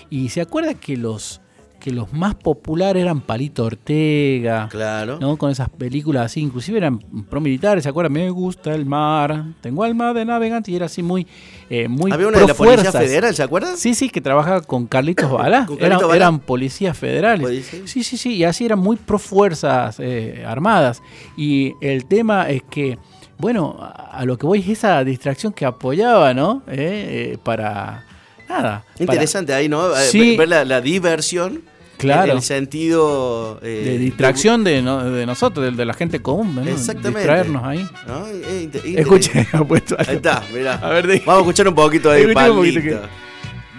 [0.10, 1.42] Y se acuerda que los,
[1.80, 5.18] que los más populares eran Palito Ortega, Claro.
[5.20, 5.38] ¿no?
[5.38, 8.13] Con esas películas así, inclusive eran pro-militares, ¿se acuerdan?
[8.13, 11.28] Me gusta el mar, tengo alma de navegante, y era así muy,
[11.70, 12.92] eh, muy Había una de la Policía.
[12.92, 13.78] Federal, ¿se acuerdan?
[13.78, 15.66] Sí, sí, que trabajaba con Carlitos Balá.
[15.66, 16.16] ¿Con Carlitos eran, Balá?
[16.16, 17.42] eran policías federales.
[17.48, 17.82] Policía.
[17.86, 21.02] Sí, sí, sí, y así eran muy pro fuerzas eh, armadas.
[21.38, 22.98] Y el tema es que,
[23.38, 26.63] bueno, a, a lo que voy es esa distracción que apoyaba, ¿no?
[26.68, 28.04] Eh, eh, para.
[28.50, 28.84] Nada.
[28.84, 29.96] para- Interesante ahí, ¿no?
[29.98, 30.36] Eh, Sí.
[30.38, 31.62] Ver la, la diversión.
[31.98, 32.32] Claro.
[32.32, 33.60] En el sentido.
[33.64, 36.62] eh, de distracción de, no- de nosotros, de, de la gente común, ¿no?
[36.62, 37.20] Exactamente.
[37.20, 37.88] Distraernos ahí.
[38.08, 38.28] ¿no?
[38.28, 40.12] Eh, inte- Escuche, ha puesto algo.
[40.12, 40.74] Ahí está, mirá.
[40.76, 43.08] A ver, de- Vamos a escuchar un poquito de Escuchemos un poquito Palito.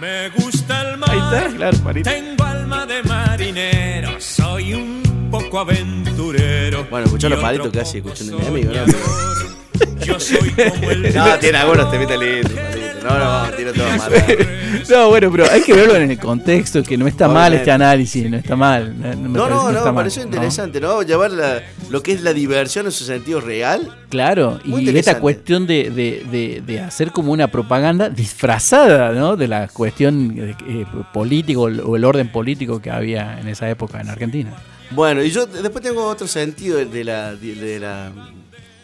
[0.01, 1.09] Me gusta el mar.
[1.11, 2.09] Ahí está, claro, Marito.
[2.09, 4.11] Tengo alma de marinero.
[4.19, 6.87] Soy un poco aventurero.
[6.89, 10.05] Bueno, escuchá los palitos casi escuchando un enemigo, ¿no?
[10.05, 12.78] Yo soy como el No, tiene algunos te mete lindo, Palito.
[13.03, 13.17] No,
[13.49, 14.37] no, tiro todo matar.
[14.89, 18.29] No, bueno, pero hay que verlo en el contexto, que no está mal este análisis,
[18.29, 18.95] no está mal.
[18.99, 20.27] No, me No, parece no, no, me mal, pareció ¿no?
[20.29, 21.01] interesante, ¿no?
[21.03, 23.95] Llevar la- lo que es la diversión en su sentido real.
[24.09, 29.35] Claro, y esta cuestión de, de- de- de hacer como una propaganda disfrazada, ¿no?
[29.35, 33.99] De la cuestión eh, eh, político o el orden político que había en esa época
[34.01, 34.53] en Argentina.
[34.91, 38.11] Bueno, y yo después tengo otro sentido de la, de la,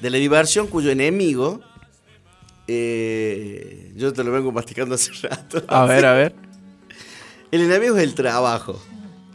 [0.01, 1.61] de la diversión cuyo enemigo,
[2.67, 5.63] eh, yo te lo vengo masticando hace rato.
[5.67, 6.35] A ver, a ver.
[7.51, 8.81] El enemigo es el trabajo.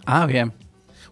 [0.06, 0.52] Ah, bien.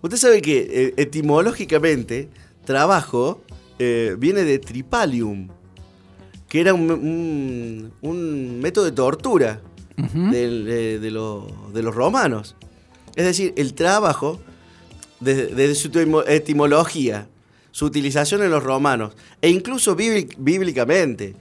[0.02, 2.28] Usted sabe que eh, etimológicamente,
[2.64, 3.42] trabajo
[3.78, 5.48] eh, viene de tripalium,
[6.48, 9.60] que era un, un- un método de tortura
[9.96, 12.54] de, de los- de los romanos.
[13.16, 14.40] Es decir, el trabajo,
[15.18, 17.28] desde, su etimo- etimología,
[17.72, 21.34] su utilización en los romanos, e incluso bíbli- bíblicamente,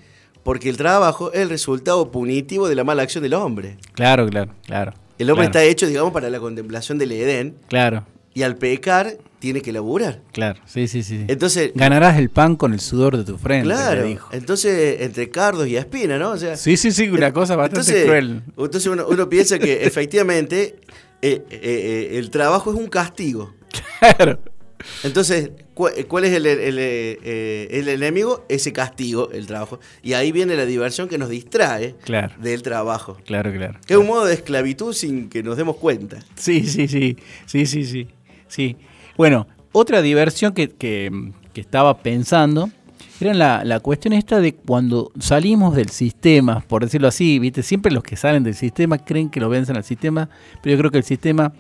[0.48, 3.76] porque el trabajo es el resultado punitivo de la mala acción del hombre.
[3.92, 4.94] Claro, claro, claro.
[5.18, 9.18] El hombre claro, está hecho, digamos, para la contemplación del Edén, Claro, y al pecar
[9.40, 10.22] tiene que laburar.
[10.32, 10.62] claro.
[10.66, 11.26] Sí, sí, sí.
[11.28, 14.30] Entonces, Ganarás el pan con el sudor de tu frente, claro, dijo.
[14.32, 16.32] entonces entre cardos y espina, ¿no?
[16.32, 18.42] O sea, Sí, sí, sí, una cosa bastante entonces, cruel.
[18.58, 20.78] Entonces uno, uno piensa que efectivamente
[21.22, 23.54] eh, eh, eh, el trabajo es un castigo.
[24.00, 24.40] Claro.
[25.04, 28.45] Entonces, ¿cu- ¿cuál es el, el- el, eh, el enemigo?
[28.50, 29.80] Ese castigo, el trabajo.
[30.04, 32.34] Y ahí viene la diversión que nos distrae Claro.
[32.39, 33.17] del trabajo.
[33.26, 33.80] Claro, claro.
[33.86, 36.19] Que es un modo de esclavitud sin que nos demos cuenta.
[36.36, 38.08] Sí, sí, sí, sí, sí, sí,
[38.47, 38.78] sí.
[39.17, 42.69] Bueno, otra diversión que, que- que estaba pensando
[43.19, 47.91] era la, la cuestión esta de cuando salimos del sistema, por decirlo así, viste, siempre
[47.91, 50.30] los que salen del sistema creen que lo vencen al sistema,
[50.62, 51.52] pero yo creo que el sistema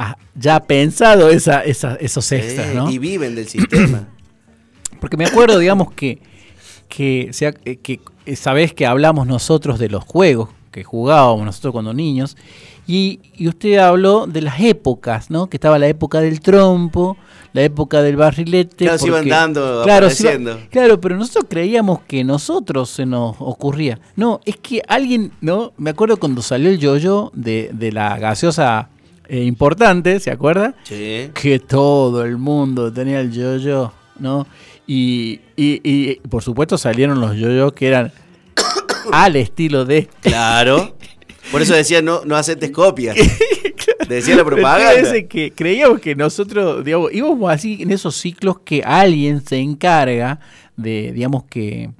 [0.00, 2.90] ha- ya pensado esa, esa- esos extras, ¿no?
[2.90, 4.06] Y viven del sistema.
[5.00, 6.20] Porque me acuerdo, digamos, que,
[6.88, 8.00] que, sea, eh, que
[8.36, 12.36] sabés que hablamos nosotros de los juegos que jugábamos nosotros cuando niños,
[12.86, 15.48] y, y usted habló de las épocas, ¿no?
[15.48, 17.16] Que estaba la época del trompo,
[17.52, 18.84] la época del barrilete.
[18.84, 20.68] Claro, se iban dando, claro, se iba- apareciendo.
[20.70, 23.98] claro, pero nosotros creíamos que nosotros se nos ocurría.
[24.14, 25.72] No, es que alguien, ¿no?
[25.78, 28.90] Me acuerdo cuando salió el yo-yo de, de la gaseosa
[29.28, 30.74] eh, importante, ¿se acuerda?
[30.84, 31.30] Sí.
[31.34, 34.46] que todo el mundo tenía el yo-yo, ¿no?
[34.86, 38.12] Y, y- y, por supuesto salieron los yo-yo que eran
[39.12, 40.08] al estilo de...
[40.22, 40.96] Claro.
[41.52, 43.16] Por eso decía no, no aceptes copias.
[44.08, 45.12] Decía la propaganda.
[45.28, 50.40] Que creíamos que nosotros, digamos, íbamos así en esos ciclos que alguien se encarga
[50.76, 51.90] de, digamos que,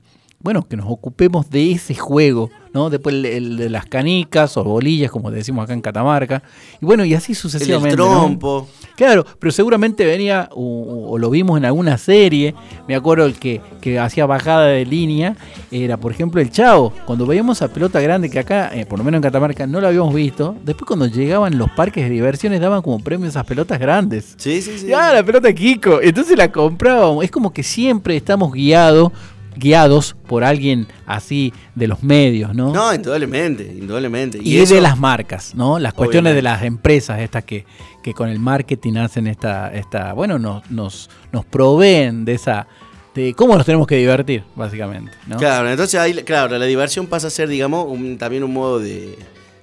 [0.40, 2.90] bueno, que nos ocupemos de ese juego, ¿no?
[2.90, 6.42] Después el, el de las canicas o bolillas, como decimos acá en Catamarca.
[6.80, 7.96] Y bueno, y así El sucesivamente.
[7.96, 8.08] ¿no?
[8.08, 8.68] trompo.
[8.96, 12.54] Claro, pero seguramente venía, o, o lo vimos en alguna serie,
[12.88, 15.36] me acuerdo el que, que hacía bajada de línea,
[15.70, 19.04] era por ejemplo el Chavo, cuando veíamos a pelota grande, que acá, eh, por lo
[19.04, 22.82] menos en Catamarca, no lo habíamos visto, después cuando llegaban los parques de diversiones daban
[22.82, 24.34] como premio esas pelotas grandes.
[24.36, 24.92] Sí, sí, sí.
[24.92, 29.12] Ah, la pelota Kiko, entonces la comprábamos, es como que siempre estamos guiados,
[29.58, 32.72] guiados por alguien así de los medios, ¿no?
[32.72, 34.38] No, indudablemente, indudablemente.
[34.42, 35.78] y eso- de las marcas, ¿no?
[35.78, 37.64] Las cuestiones de las empresas estas que,
[38.02, 42.66] que con el marketing hacen esta, esta bueno, nos, nos, nos proveen de esa,
[43.14, 45.36] de cómo nos tenemos que divertir, básicamente, ¿no?
[45.38, 49.18] Claro, entonces ahí, claro, la diversión pasa a ser, digamos, un- también un modo de,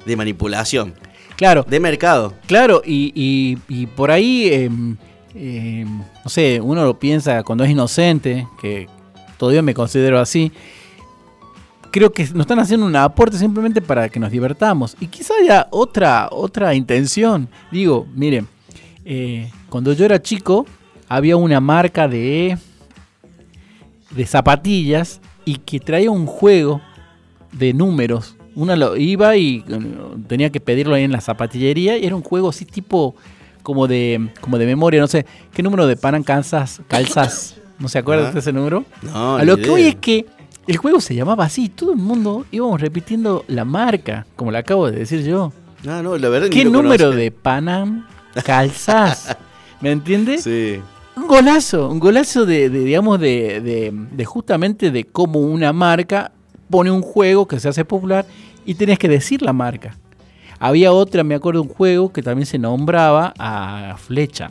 [0.06, 0.94] de manipulación,
[1.38, 2.34] Claro, de mercado.
[2.48, 4.96] claro, y, y, y por ahí, em,
[5.34, 8.88] em, no sé, uno lo piensa cuando es inocente, que
[9.38, 10.52] todavía me considero así,
[11.92, 14.98] creo que nos están haciendo un aporte simplemente para que nos divertamos.
[15.00, 17.48] Y quizá haya otra, otra intención.
[17.72, 18.48] Digo, miren,
[19.06, 20.66] eh, cuando yo era chico,
[21.08, 22.58] había una marca de,
[24.12, 26.82] de zapatillas y que traía un juego
[27.54, 28.36] de números.
[28.56, 29.64] Una lo iba y
[30.28, 33.16] tenía que pedirlo ahí en la zapatillería y era un juego así tipo
[33.64, 36.82] como de como de memoria, no sé, ¿qué número de Panam calzas?
[36.88, 38.32] Calzas, ¿no se acuerda Ah.
[38.32, 38.84] de ese número?
[39.02, 40.26] No, A ni lo que hoy es que
[40.68, 44.90] el juego se llamaba así, todo el mundo íbamos repitiendo la marca, como la acabo
[44.90, 45.52] de decir yo.
[45.84, 48.06] No, no, la verdad ni ¿Qué lo número de Panam
[48.44, 49.38] calzas?
[49.82, 50.44] ¿Me entiendes?
[50.44, 50.80] Sí.
[51.16, 56.32] Un golazo, un golazo de, de, digamos, de, de- de justamente de cómo una marca
[56.70, 58.26] pone un juego que se hace popular
[58.66, 59.98] y tenés que decir la marca.
[60.60, 64.50] Había otra, me acuerdo, un juego que también se nombraba a Flecha.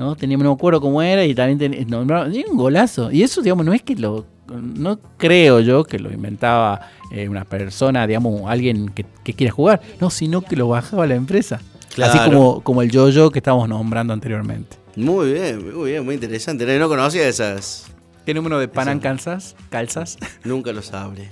[0.00, 0.16] ¿No?
[0.16, 3.12] Tenía, no me acuerdo cómo era y también ten- un golazo.
[3.12, 7.44] Y eso, digamos, no es que lo, no creo yo que lo inventaba eh, una
[7.44, 11.60] persona, digamos, alguien que, que quiera jugar, no, sino que lo bajaba la empresa.
[11.90, 12.24] Así Claro.
[12.32, 14.76] como, como el yo-yo que estábamos nombrando anteriormente.
[14.96, 16.64] Muy bien, muy bien, muy interesante.
[16.66, 17.86] No, no conocía esas.
[18.24, 19.54] ¿Qué número de Panam calzas?
[19.70, 20.16] ¿Calzas?
[20.44, 21.28] Nunca lo sabré.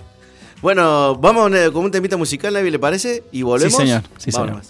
[0.61, 3.23] Bueno, vamos eh, con un temita musical, Navi, ¿le parece?
[3.31, 3.75] Y volvemos.
[3.75, 4.03] Sí, señor.
[4.19, 4.61] Sí, señor.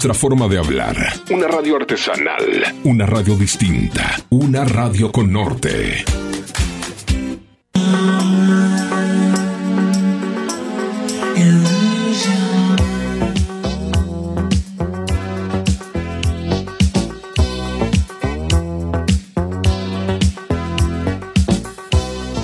[0.00, 0.96] Nuestra forma de hablar.
[1.30, 6.29] Una radio artesanal, una radio distinta, una radio con norte.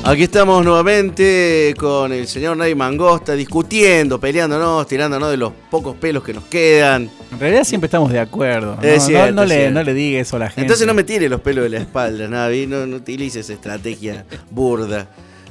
[0.07, 6.23] Aquí estamos nuevamente con el señor Nay Mangosta discutiendo, peleándonos, tirándonos de los pocos pelos
[6.23, 7.11] que nos quedan.
[7.33, 8.77] En realidad siempre estamos de acuerdo.
[8.77, 8.83] ¿no?
[8.83, 9.75] Es No- cierto, no, es le, cierto.
[9.75, 10.61] no le diga eso a la gente.
[10.63, 15.09] Entonces no me tire los pelos de la espalda, Navi, no, no utilices estrategia burda.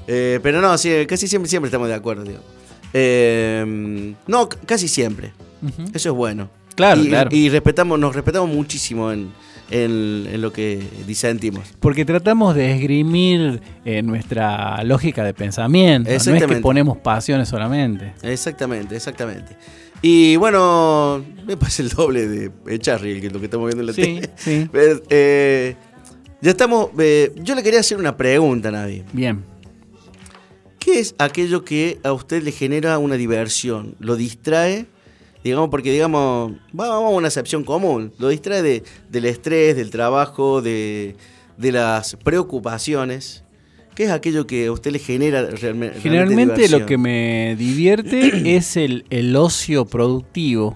[0.07, 2.39] Eh, pero no, sí, casi siempre, siempre estamos de acuerdo, digo.
[2.93, 5.33] Eh, no, casi siempre.
[5.93, 6.49] Eso es bueno.
[6.75, 7.29] Claro, y, claro.
[7.33, 9.31] y respetamos, nos respetamos muchísimo en,
[9.71, 11.63] en- en lo que disentimos.
[11.79, 16.09] Porque tratamos de esgrimir eh, nuestra lógica de pensamiento.
[16.09, 18.13] No es que ponemos pasiones solamente.
[18.21, 19.55] Exactamente, exactamente.
[20.01, 23.87] Y bueno, me parece el doble de Charry, que es lo que estamos viendo en
[23.87, 24.29] la Sí, tele.
[24.35, 24.69] sí.
[24.71, 25.75] Pero, eh,
[26.41, 26.89] ya estamos.
[26.99, 29.03] eh, yo le quería hacer una pregunta, Navi.
[29.13, 29.43] Bien.
[30.79, 33.95] ¿Qué es aquello que a usted le genera una diversión?
[33.99, 34.85] ¿Lo distrae?
[35.45, 38.11] Digamos, porque digamos, va- vamos a una excepción común.
[38.17, 41.15] Lo distrae de- del estrés, del trabajo, de,
[41.57, 43.43] de las preocupaciones.
[43.93, 46.79] ¿Qué es aquello que a usted le genera realme- realmente Generalmente diversión?
[46.81, 50.75] lo que me divierte es el, el ocio productivo,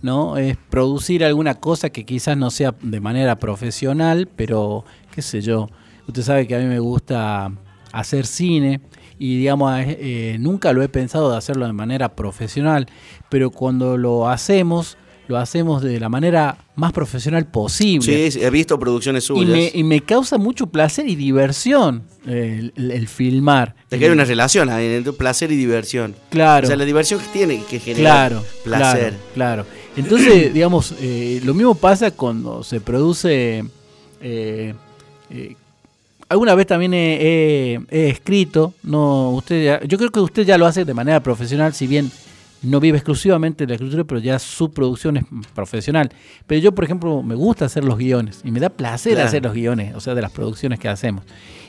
[0.00, 0.38] ¿no?
[0.38, 4.84] Es producir alguna cosa que quizás no sea de manera profesional, pero
[5.14, 5.68] qué sé yo.
[6.08, 7.52] Usted sabe que a mí me gusta
[7.92, 8.80] hacer cine
[9.20, 12.86] y digamos, eh, nunca lo he pensado de hacerlo de manera profesional,
[13.28, 18.30] pero cuando lo hacemos, lo hacemos de la manera más profesional posible.
[18.30, 19.48] Sí, he visto producciones Y suyas.
[19.50, 23.74] me, y me causa mucho placer y diversión eh, el, el filmar.
[23.90, 26.14] Es que hay una relación ahí entre placer y diversión.
[26.30, 26.66] Claro.
[26.66, 29.14] O sea, la diversión que tiene que generar Claro, placer.
[29.34, 29.66] Claro, claro.
[29.96, 33.64] Entonces, digamos, eh, lo mismo pasa cuando se produce.
[34.22, 34.74] eh,
[35.30, 35.56] eh,
[36.30, 37.18] alguna vez también he,
[37.74, 41.22] he- he escrito, no, usted ya- yo creo que usted ya lo hace de manera
[41.22, 42.10] profesional, si bien
[42.62, 46.10] no vive exclusivamente de la escritura, pero ya su producción es profesional.
[46.46, 49.28] Pero yo, por ejemplo, me gusta hacer los guiones y me da placer Claro.
[49.28, 51.24] hacer los guiones, o sea, de las producciones que hacemos.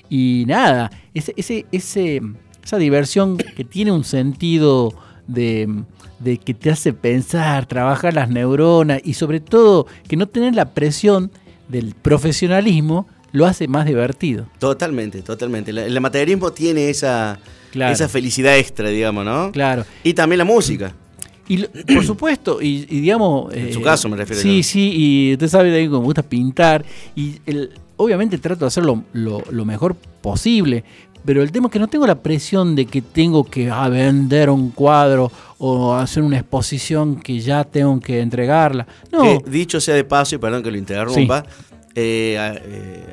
[0.10, 2.22] Y nada, ese, ese, ese,
[2.64, 4.94] esa diversión que tiene un sentido
[5.28, 5.84] de,
[6.20, 10.74] de que te hace pensar, trabajar las neuronas y sobre todo que no tener la
[10.74, 11.30] presión
[11.68, 14.48] del profesionalismo lo hace más divertido.
[14.58, 15.72] Totalmente, totalmente.
[15.72, 17.38] La- el amateurismo tiene esa,
[17.72, 17.94] Claro.
[17.94, 19.52] esa felicidad extra, digamos, ¿no?
[19.52, 19.86] Claro.
[20.04, 20.94] Y también la música.
[21.48, 21.58] Y
[21.94, 23.54] por supuesto, y, y digamos...
[23.54, 24.64] En eh, su caso me refiero Sí, yo.
[24.64, 29.04] sí, y usted sabe también que me gusta pintar y el- obviamente trato de hacerlo
[29.14, 30.84] lo, lo mejor posible,
[31.26, 34.50] pero el tema es que no tengo la presión de que tengo que ah, vender
[34.50, 38.88] un cuadro o hacer una exposición que ya tengo que entregarla.
[39.12, 41.46] No, Que, dicho sea de paso, y perdón que lo interrumpa,
[41.94, 43.04] eh, a- eh,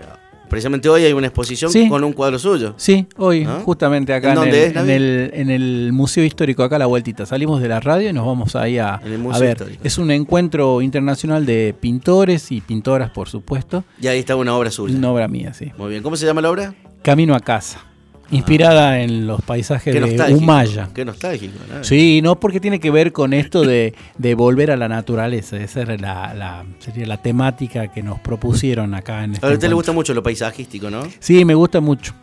[0.48, 1.88] precisamente hoy hay una exposición Sí.
[1.88, 2.74] con un cuadro suyo.
[2.76, 3.60] Sí, hoy, ¿Ah?
[3.64, 7.26] justamente acá ¿En el, es, en, el, en el Museo Histórico, acá a la vueltita.
[7.26, 9.50] Salimos de la radio y nos vamos ahí a, En el a Museo ver.
[9.56, 9.80] Histórico.
[9.84, 13.84] Es un encuentro internacional de pintores y pintoras, por supuesto.
[14.00, 14.96] Y ahí está una obra suya.
[14.96, 15.72] Una obra mía, sí.
[15.78, 16.02] Muy bien.
[16.02, 16.74] ¿Cómo se llama la obra?
[17.02, 17.84] Camino a casa.
[18.30, 20.34] Inspirada en los paisajes de.
[20.34, 20.88] Humaya.
[20.92, 21.54] Qué nostálgico.
[21.72, 21.84] ¿no?
[21.84, 25.56] Sí, no porque tiene que ver con esto de, de volver a la naturaleza.
[25.58, 29.68] Esa era la, la- sería la temática que nos propusieron acá en este A usted
[29.68, 31.02] le gusta mucho lo paisajístico, ¿no?
[31.20, 32.14] Sí, me gusta mucho.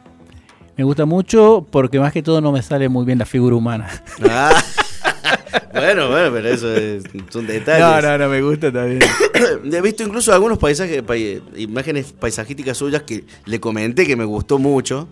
[0.75, 3.87] Me gusta mucho porque más que todo no me sale muy bien la figura humana.
[4.29, 4.51] Ah.
[5.73, 7.79] bueno, bueno, pero eso es, son detalles.
[7.81, 8.99] No, no, no, me gusta también.
[9.71, 14.59] He visto incluso algunos paisajes, pai- imágenes paisajísticas suyas que le comenté que me gustó
[14.59, 15.07] mucho.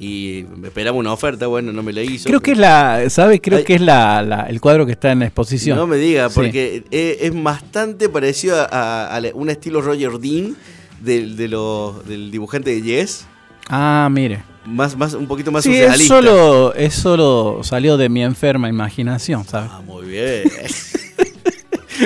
[0.00, 2.28] Y me esperaba una oferta, bueno, no me la hizo.
[2.28, 3.40] Creo que es la, ¿sabe?
[3.40, 3.64] Creo Ay.
[3.64, 5.76] que es la, la- el cuadro que está en la exposición.
[5.76, 6.34] No me diga, Sí.
[6.36, 10.54] porque es, es bastante parecido a, a- a la- un estilo Roger Dean
[11.00, 13.26] del, de los- del dibujante de Yes.
[13.68, 14.40] Ah, mire.
[14.64, 19.44] Más, más, un poquito más Sí, es solo, es solo salió de mi enferma imaginación,
[19.46, 19.70] ¿sabes?
[19.72, 20.44] Ah, muy bien.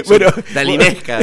[0.06, 1.18] Bueno, Dalinesca.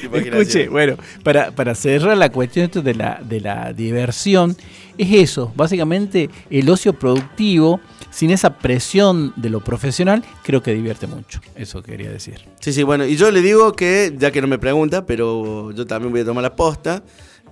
[0.00, 4.56] Escuche, bueno, para, para cerrar la cuestión esto de la, de la diversión,
[4.98, 7.80] es eso, básicamente el ocio productivo,
[8.10, 12.40] sin esa presión de lo profesional, creo que divierte mucho, eso quería decir.
[12.60, 15.86] Sí, sí, bueno, y yo le digo que, ya que no me pregunta, pero yo
[15.86, 17.02] también voy a tomar la posta,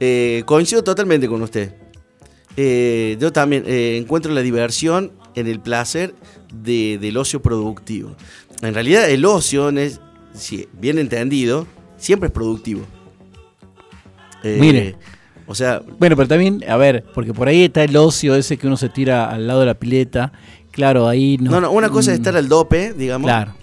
[0.01, 1.75] eh, coincido totalmente con usted.
[2.57, 6.15] Eh, yo también eh, encuentro la diversión en el placer
[6.53, 8.17] de- del ocio productivo.
[8.63, 10.01] En realidad el ocio, es,
[10.35, 11.67] si bien entendido,
[11.99, 12.81] siempre es productivo.
[14.43, 14.97] Eh, Mire.
[15.47, 18.67] O sea, Bueno, pero también, a ver, porque por ahí está el ocio ese que
[18.67, 20.33] uno se tira al lado de la pileta,
[20.73, 21.51] claro, ahí no...
[21.53, 23.29] no, no, una cosa es mm, estar al dope, digamos.
[23.29, 23.55] Claro,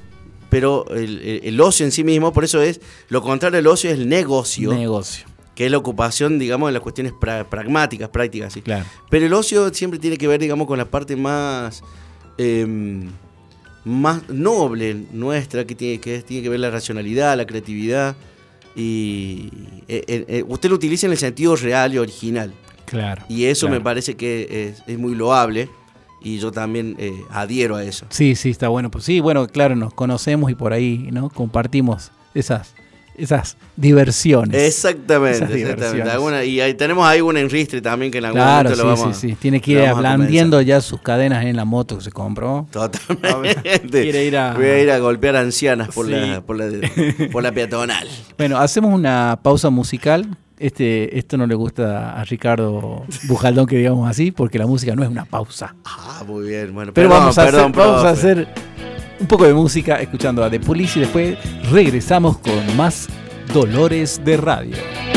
[0.49, 2.79] Pero el, ocio en sí mismo, por eso es,
[3.09, 4.73] lo contrario del ocio es el negocio.
[4.73, 5.25] negocio,
[5.55, 8.61] que es la ocupación, digamos, de las cuestiones pra- pragmáticas, prácticas, sí.
[8.61, 8.85] claro.
[9.09, 11.83] Pero el ocio siempre tiene que ver, digamos, con la parte más
[12.37, 13.09] em,
[13.85, 18.15] más noble nuestra, que tiene que, tiene que ver la racionalidad, la creatividad.
[18.75, 19.49] Y
[19.87, 22.53] eh, eh, eh, usted lo utiliza en el sentido real y original.
[22.85, 23.23] Claro.
[23.29, 23.79] Y eso claro.
[23.79, 25.69] me parece que es, es muy loable.
[26.25, 28.05] Y yo también eh, adhiero a eso.
[28.09, 28.89] Sí, sí, está bueno.
[28.89, 31.29] Pues sí, bueno, claro, nos conocemos y por ahí, ¿no?
[31.29, 32.73] Compartimos esas,
[33.17, 34.61] esas diversiones.
[34.61, 36.09] Exactamente, Esas exactamente.
[36.09, 38.87] Alguna- y ahí tenemos ahí un enristre también que en algún Claro, momento sí, lo
[39.01, 39.35] vamos sí, sí.
[39.39, 42.67] Tiene que ir ablandiendo ya sus cadenas en la moto que se compró.
[42.71, 44.01] Totalmente.
[44.01, 46.11] Quiere ir a- Voy a ir a golpear ancianas por, Sí.
[46.13, 46.65] la, por, la,
[47.31, 48.07] por la peatonal.
[48.37, 50.27] Bueno, hacemos una pausa musical.
[50.59, 55.03] Este, esto no le gusta a Ricardo Bujaldón que digamos así, porque la música no
[55.03, 55.75] es una pausa.
[55.83, 56.73] Ah, muy bien.
[56.73, 58.47] Bueno, Pero perdón, vamos, a, perdón, hacer, vamos a hacer
[59.23, 61.37] un poco de música escuchando a The Police y después
[61.71, 63.07] regresamos con más
[63.53, 65.12] Dolores de Radio.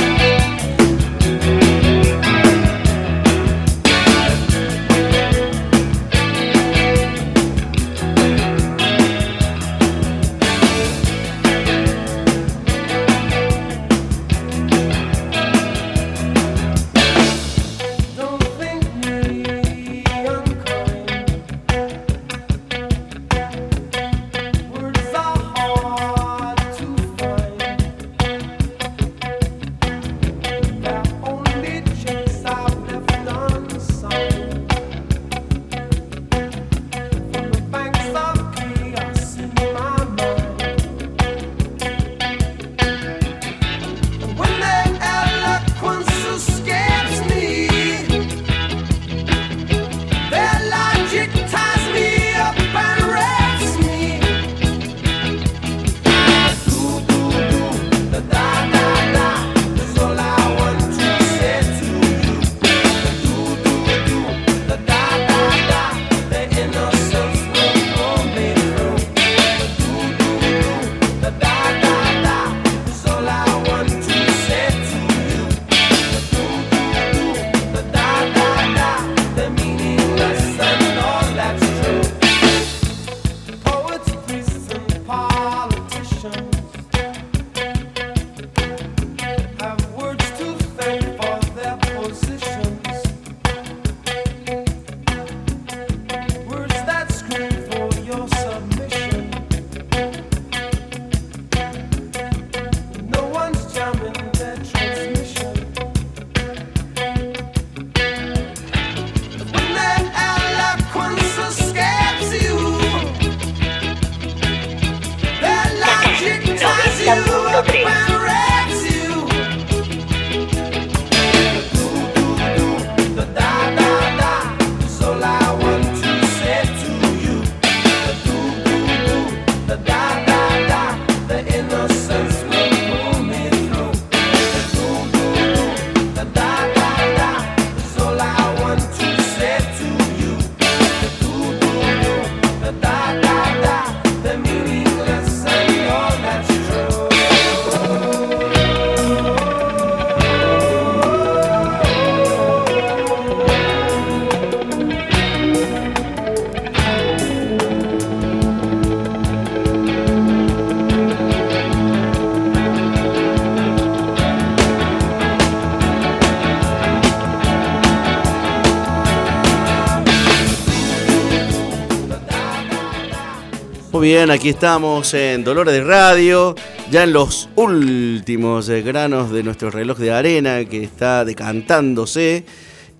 [174.07, 176.55] Bien, aquí estamos en Dolores de Radio,
[176.93, 182.45] ya en los últimos eh, granos de nuestro reloj de arena que está decantándose.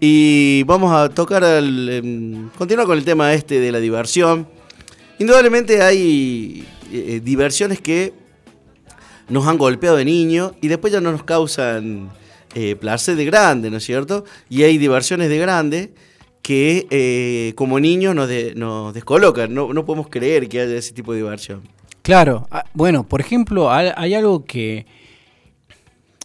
[0.01, 4.49] Y vamos a tocar, al, em, continuar con el tema este de la diversión.
[5.21, 8.13] Indudablemente hay eh, diversiones que
[9.29, 12.11] nos han golpeado de niño y después ya no nos causan
[12.57, 14.25] eh, placer de grande, ¿no es cierto?
[14.51, 15.93] Y hay diversiones de grande
[16.47, 20.93] que eh, como niños nos, de- nos descolocan, no, no podemos creer que haya ese
[20.95, 21.63] tipo de diversión.
[22.03, 24.87] Claro, ah, bueno, por ejemplo, hay, hay algo que,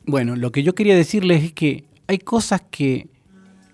[0.05, 3.07] bueno, lo que yo quería decirles es que hay cosas que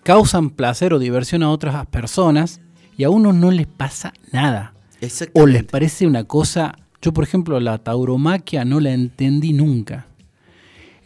[0.03, 2.61] causan placer o diversión a otras personas
[2.97, 4.73] y a uno no les pasa nada.
[5.33, 10.06] O les parece una cosa, yo por ejemplo la tauromaquia no la entendí nunca.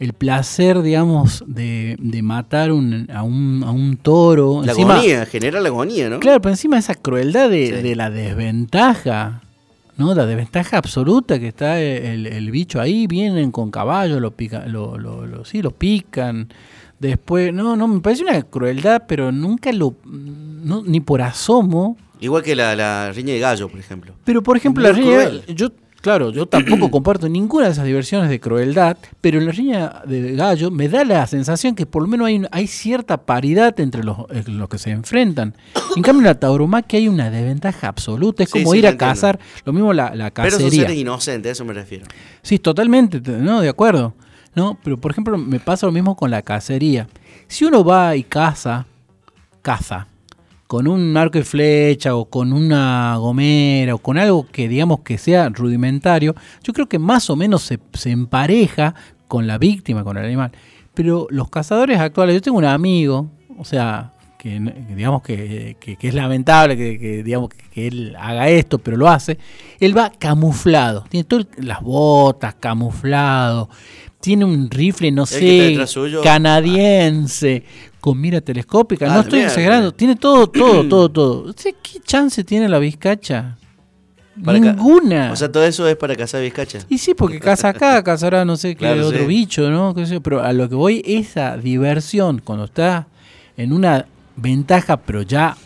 [0.02, 4.62] El placer, digamos, de, de matar un- a, un, a un toro.
[4.64, 6.18] La encima- agonía, genera la agonía, ¿no?
[6.18, 9.42] Claro, pero encima esa crueldad de, de la desventaja,
[9.96, 10.14] ¿no?
[10.14, 14.98] La desventaja absoluta que está el, el bicho ahí, vienen con caballo, lo pican, lo,
[14.98, 16.48] lo, lo- sí, lo pican.
[16.98, 21.96] Después, no, no, me parece una crueldad, pero nunca lo, no, ni por asomo.
[22.20, 24.14] Igual que la, la riña de gallo, por ejemplo.
[24.24, 25.56] Pero por ejemplo, Muy la riña, cruel.
[25.56, 25.68] yo,
[26.02, 30.34] claro, yo tampoco comparto ninguna de esas diversiones de crueldad, pero en la riña de
[30.36, 34.04] gallo me da la sensación que por lo menos hay, un- hay cierta paridad entre
[34.04, 35.54] los, eh, los que se enfrentan.
[35.96, 38.96] En cambio, en la tauromaquia hay una desventaja absoluta, es Sí, como sí, ir a
[38.96, 40.82] cazar, lo mismo la, la Pero son cacería.
[40.82, 42.04] seres inocentes, a eso me refiero.
[42.42, 44.14] Sí, totalmente, no, de acuerdo.
[44.54, 47.08] No, pero por ejemplo, me pasa lo mismo con la cacería.
[47.46, 48.86] Si uno va y caza,
[49.62, 50.06] caza
[50.72, 55.18] con un arco y flecha o con una gomera o con algo que digamos que
[55.18, 58.94] sea rudimentario, yo creo que más o menos se, se empareja
[59.28, 60.50] con la víctima, con el animal.
[60.94, 64.58] Pero los cazadores actuales, yo tengo un amigo, o sea, que,
[64.96, 69.08] digamos que, que- que es lamentable que, que, digamos que, él haga esto, pero lo
[69.10, 69.36] hace,
[69.78, 73.68] él va camuflado, tiene todas las botas camuflado,
[74.20, 76.22] tiene un rifle, no sé, suyo.
[76.22, 77.62] canadiense,
[78.02, 79.52] con mira telescópica, Ah, no estoy mierda.
[79.54, 81.54] exagerando, tiene todo, todo, todo, todo.
[81.54, 83.56] ¿Qué chance tiene la vizcacha?
[84.44, 85.30] Para Ninguna.
[85.32, 86.80] O sea, todo eso es para cazar vizcacha.
[86.88, 89.26] Y sí, porque caza acá, cazará no sé qué Claro, otro sí.
[89.26, 89.94] bicho, ¿no?
[89.94, 93.06] Qué sé pero a lo que voy, esa diversión, cuando está
[93.56, 94.04] en una
[94.36, 95.56] ventaja, pero ya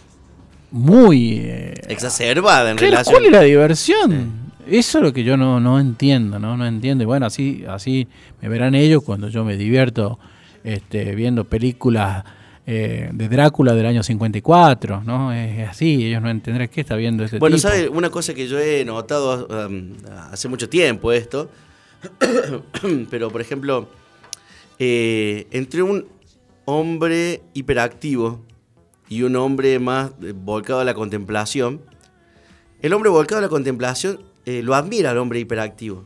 [0.70, 1.39] muy...
[1.43, 3.14] eh, Exacerbada en relación.
[3.14, 4.47] ¿Cuál es la diversión?
[4.68, 6.57] Eso es lo que yo no, no entiendo, ¿no?
[6.57, 7.03] No entiendo.
[7.05, 8.09] Y bueno, así, así
[8.43, 10.18] me verán ellos cuando yo me divierto
[10.66, 12.24] este, viendo películas
[12.66, 15.32] eh, de Drácula del año 54, ¿no?
[15.32, 17.68] Es así, ellos no entenderán qué está viendo ese Bueno, tipo.
[17.68, 17.88] ¿sabes?
[17.88, 19.92] Una cosa que yo he notado um,
[20.32, 21.48] hace mucho tiempo esto,
[23.10, 23.88] pero por ejemplo,
[24.80, 26.06] eh, entre un
[26.64, 28.44] hombre hiperactivo
[29.08, 31.80] y un hombre más eh, volcado a la contemplación,
[32.82, 36.04] el hombre volcado a la contemplación eh, lo admira al hombre hiperactivo.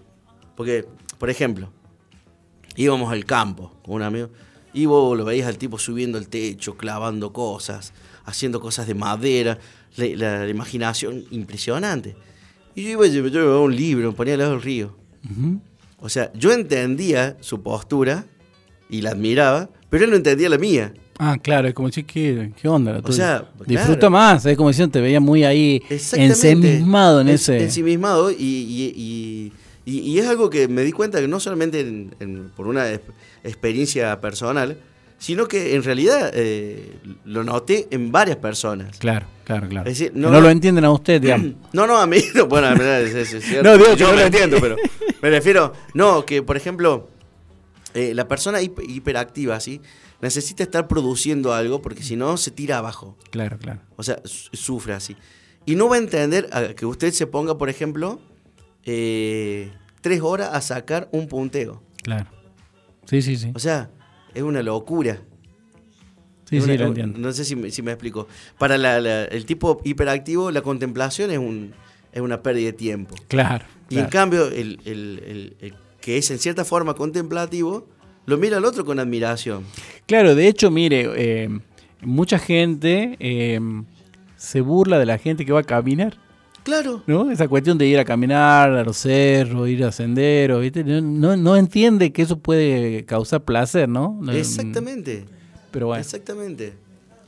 [0.55, 0.87] Porque,
[1.17, 1.73] por ejemplo,
[2.77, 4.29] íbamos al campo con un amigo
[4.73, 7.93] y vos lo veías al tipo subiendo el techo, clavando cosas,
[8.25, 9.59] haciendo cosas de madera,
[9.97, 12.15] la, la- la imaginación impresionante.
[12.75, 14.97] Y yo iba, yo llevaba un libro, me ponía al lado del río.
[15.99, 18.25] O sea, yo entendía su postura
[18.89, 20.95] y la admiraba, pero él no entendía la mía.
[21.19, 22.93] Ah, claro, es como decir, ¿qué, qué onda?
[22.93, 23.15] la O tuya?
[23.17, 24.11] sea, Disfruta claro.
[24.13, 25.83] más, es como diciendo, te veía muy ahí
[26.15, 27.63] ensimismado en ese...
[27.63, 29.53] Ensimismado y, y- y-
[29.85, 32.91] y- y es algo que me di cuenta que no solamente en- en- por una
[32.93, 33.03] ex-
[33.45, 34.77] experiencia personal,
[35.19, 38.99] sino que en realidad eh, lo noté en varias personas.
[38.99, 39.89] Claro, claro, claro.
[39.91, 41.53] Es decir, Que no- no, lo entienden a usted, digamos.
[41.73, 43.63] No, no, a mí, no, bueno, a verdad es, es- cierto.
[43.71, 44.77] No, digo yo no lo entiendo, pero
[45.21, 47.09] me refiero, no, que por ejemplo,
[47.95, 49.81] eh, la persona hip- hiperactiva, ¿sí?
[50.23, 53.17] Necesita estar produciendo algo porque si no se tira abajo.
[53.31, 53.81] Claro, claro.
[53.97, 55.17] O sea, su- sufre así.
[55.67, 58.21] Y no va a entender a que usted se ponga, por ejemplo,
[58.85, 59.71] eh,
[60.01, 61.83] tres horas a sacar un punteo.
[62.03, 62.27] Claro.
[63.07, 63.51] Sí, sí, sí.
[63.55, 63.91] O sea,
[64.35, 65.21] es una locura.
[66.49, 67.19] Sí, sí, lo entiendo.
[67.19, 68.27] No sé si me, si me explico.
[68.59, 71.73] Para la- la- el tipo hiperactivo, la contemplación es, un,
[72.13, 73.15] es una pérdida de tiempo.
[73.29, 73.65] Claro.
[73.89, 77.87] Y en cambio, el, el- el- el que es en cierta forma contemplativo,
[78.27, 79.65] lo mira al otro con admiración.
[80.07, 81.49] Claro, de hecho, mire, eh,
[82.01, 83.61] mucha gente eh,
[84.37, 86.17] se burla de la gente que va a caminar.
[86.71, 87.03] Claro.
[87.07, 87.31] ¿No?
[87.31, 90.85] Esa cuestión de ir a caminar a los cerros, ir a senderos, ¿viste?
[90.85, 94.19] No, no, entiende que eso puede causar placer, ¿no?
[94.21, 95.25] No, Exactamente.
[95.71, 96.01] Pero bueno.
[96.01, 96.75] Exactamente.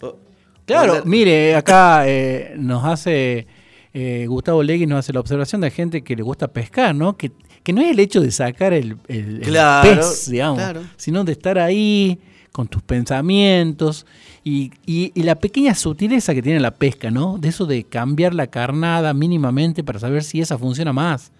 [0.00, 0.16] O-
[0.64, 3.46] Claro, mire, acá eh, nos hace
[3.92, 7.16] eh, Gustavo Legui nos hace la observación de gente que le gusta pescar, ¿no?
[7.16, 7.30] Que,
[7.62, 9.40] que no es el hecho de sacar el, el-
[9.82, 10.80] pez, digamos, claro.
[10.96, 12.18] sino de estar ahí
[12.52, 14.06] con tus pensamientos
[14.44, 17.38] y, y- y la pequeña sutileza que tiene la pesca, ¿no?
[17.38, 21.32] De eso de cambiar la carnada mínimamente para saber si esa funciona más.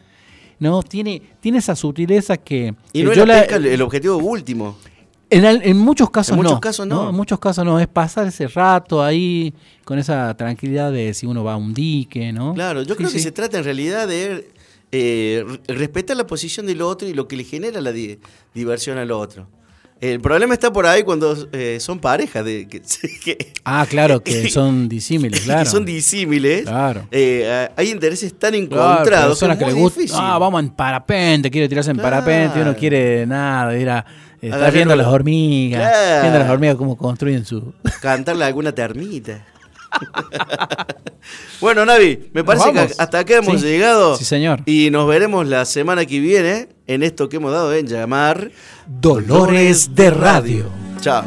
[0.59, 0.81] ¿No?
[0.85, 2.75] Tiene, tiene esa sutileza que...
[2.93, 4.79] Y que no es yo la la- pesca el, el objetivo último.
[5.29, 6.61] en, al- en muchos casos En muchos no.
[6.61, 7.09] casos no.
[7.11, 7.81] En muchos casos no.
[7.81, 9.53] Es pasar ese rato ahí
[9.85, 12.55] con esa tranquilidad de si uno va a un dique, ¿no?
[12.55, 13.25] Claro, yo Sí, creo que sí.
[13.25, 14.49] se trata en realidad de
[14.93, 18.19] eh, re- respetar la posición del otro y lo que le genera la di-
[18.55, 19.49] diversión al otro.
[20.03, 22.83] El problema está por ahí cuando eh, son parejas de que,
[23.25, 25.71] que- Ah, claro, que son disímiles, que claro.
[25.71, 26.63] son disímiles.
[26.65, 27.07] Claro.
[27.13, 30.03] Eh, hay intereses tan Claro, encontrados personas que que es gusta.
[30.17, 32.79] Ah, vamos en parapente, quiere tirarse en parapente uno Claro.
[32.79, 34.05] quiere nada, ir a
[34.43, 36.23] Agarrar viendo una- las hormigas, Claro.
[36.23, 37.73] viendo las hormigas cómo construyen su.
[38.01, 39.47] Cantarle a alguna termita.
[41.61, 43.67] bueno, Navi, me parece que hasta acá hemos Sí.
[43.67, 44.17] llegado.
[44.17, 44.63] Sí, señor.
[44.67, 48.51] Y nos veremos la semana que viene en esto que hemos dado en llamar
[48.87, 50.67] Dolores de Radio.
[51.01, 51.25] Chao.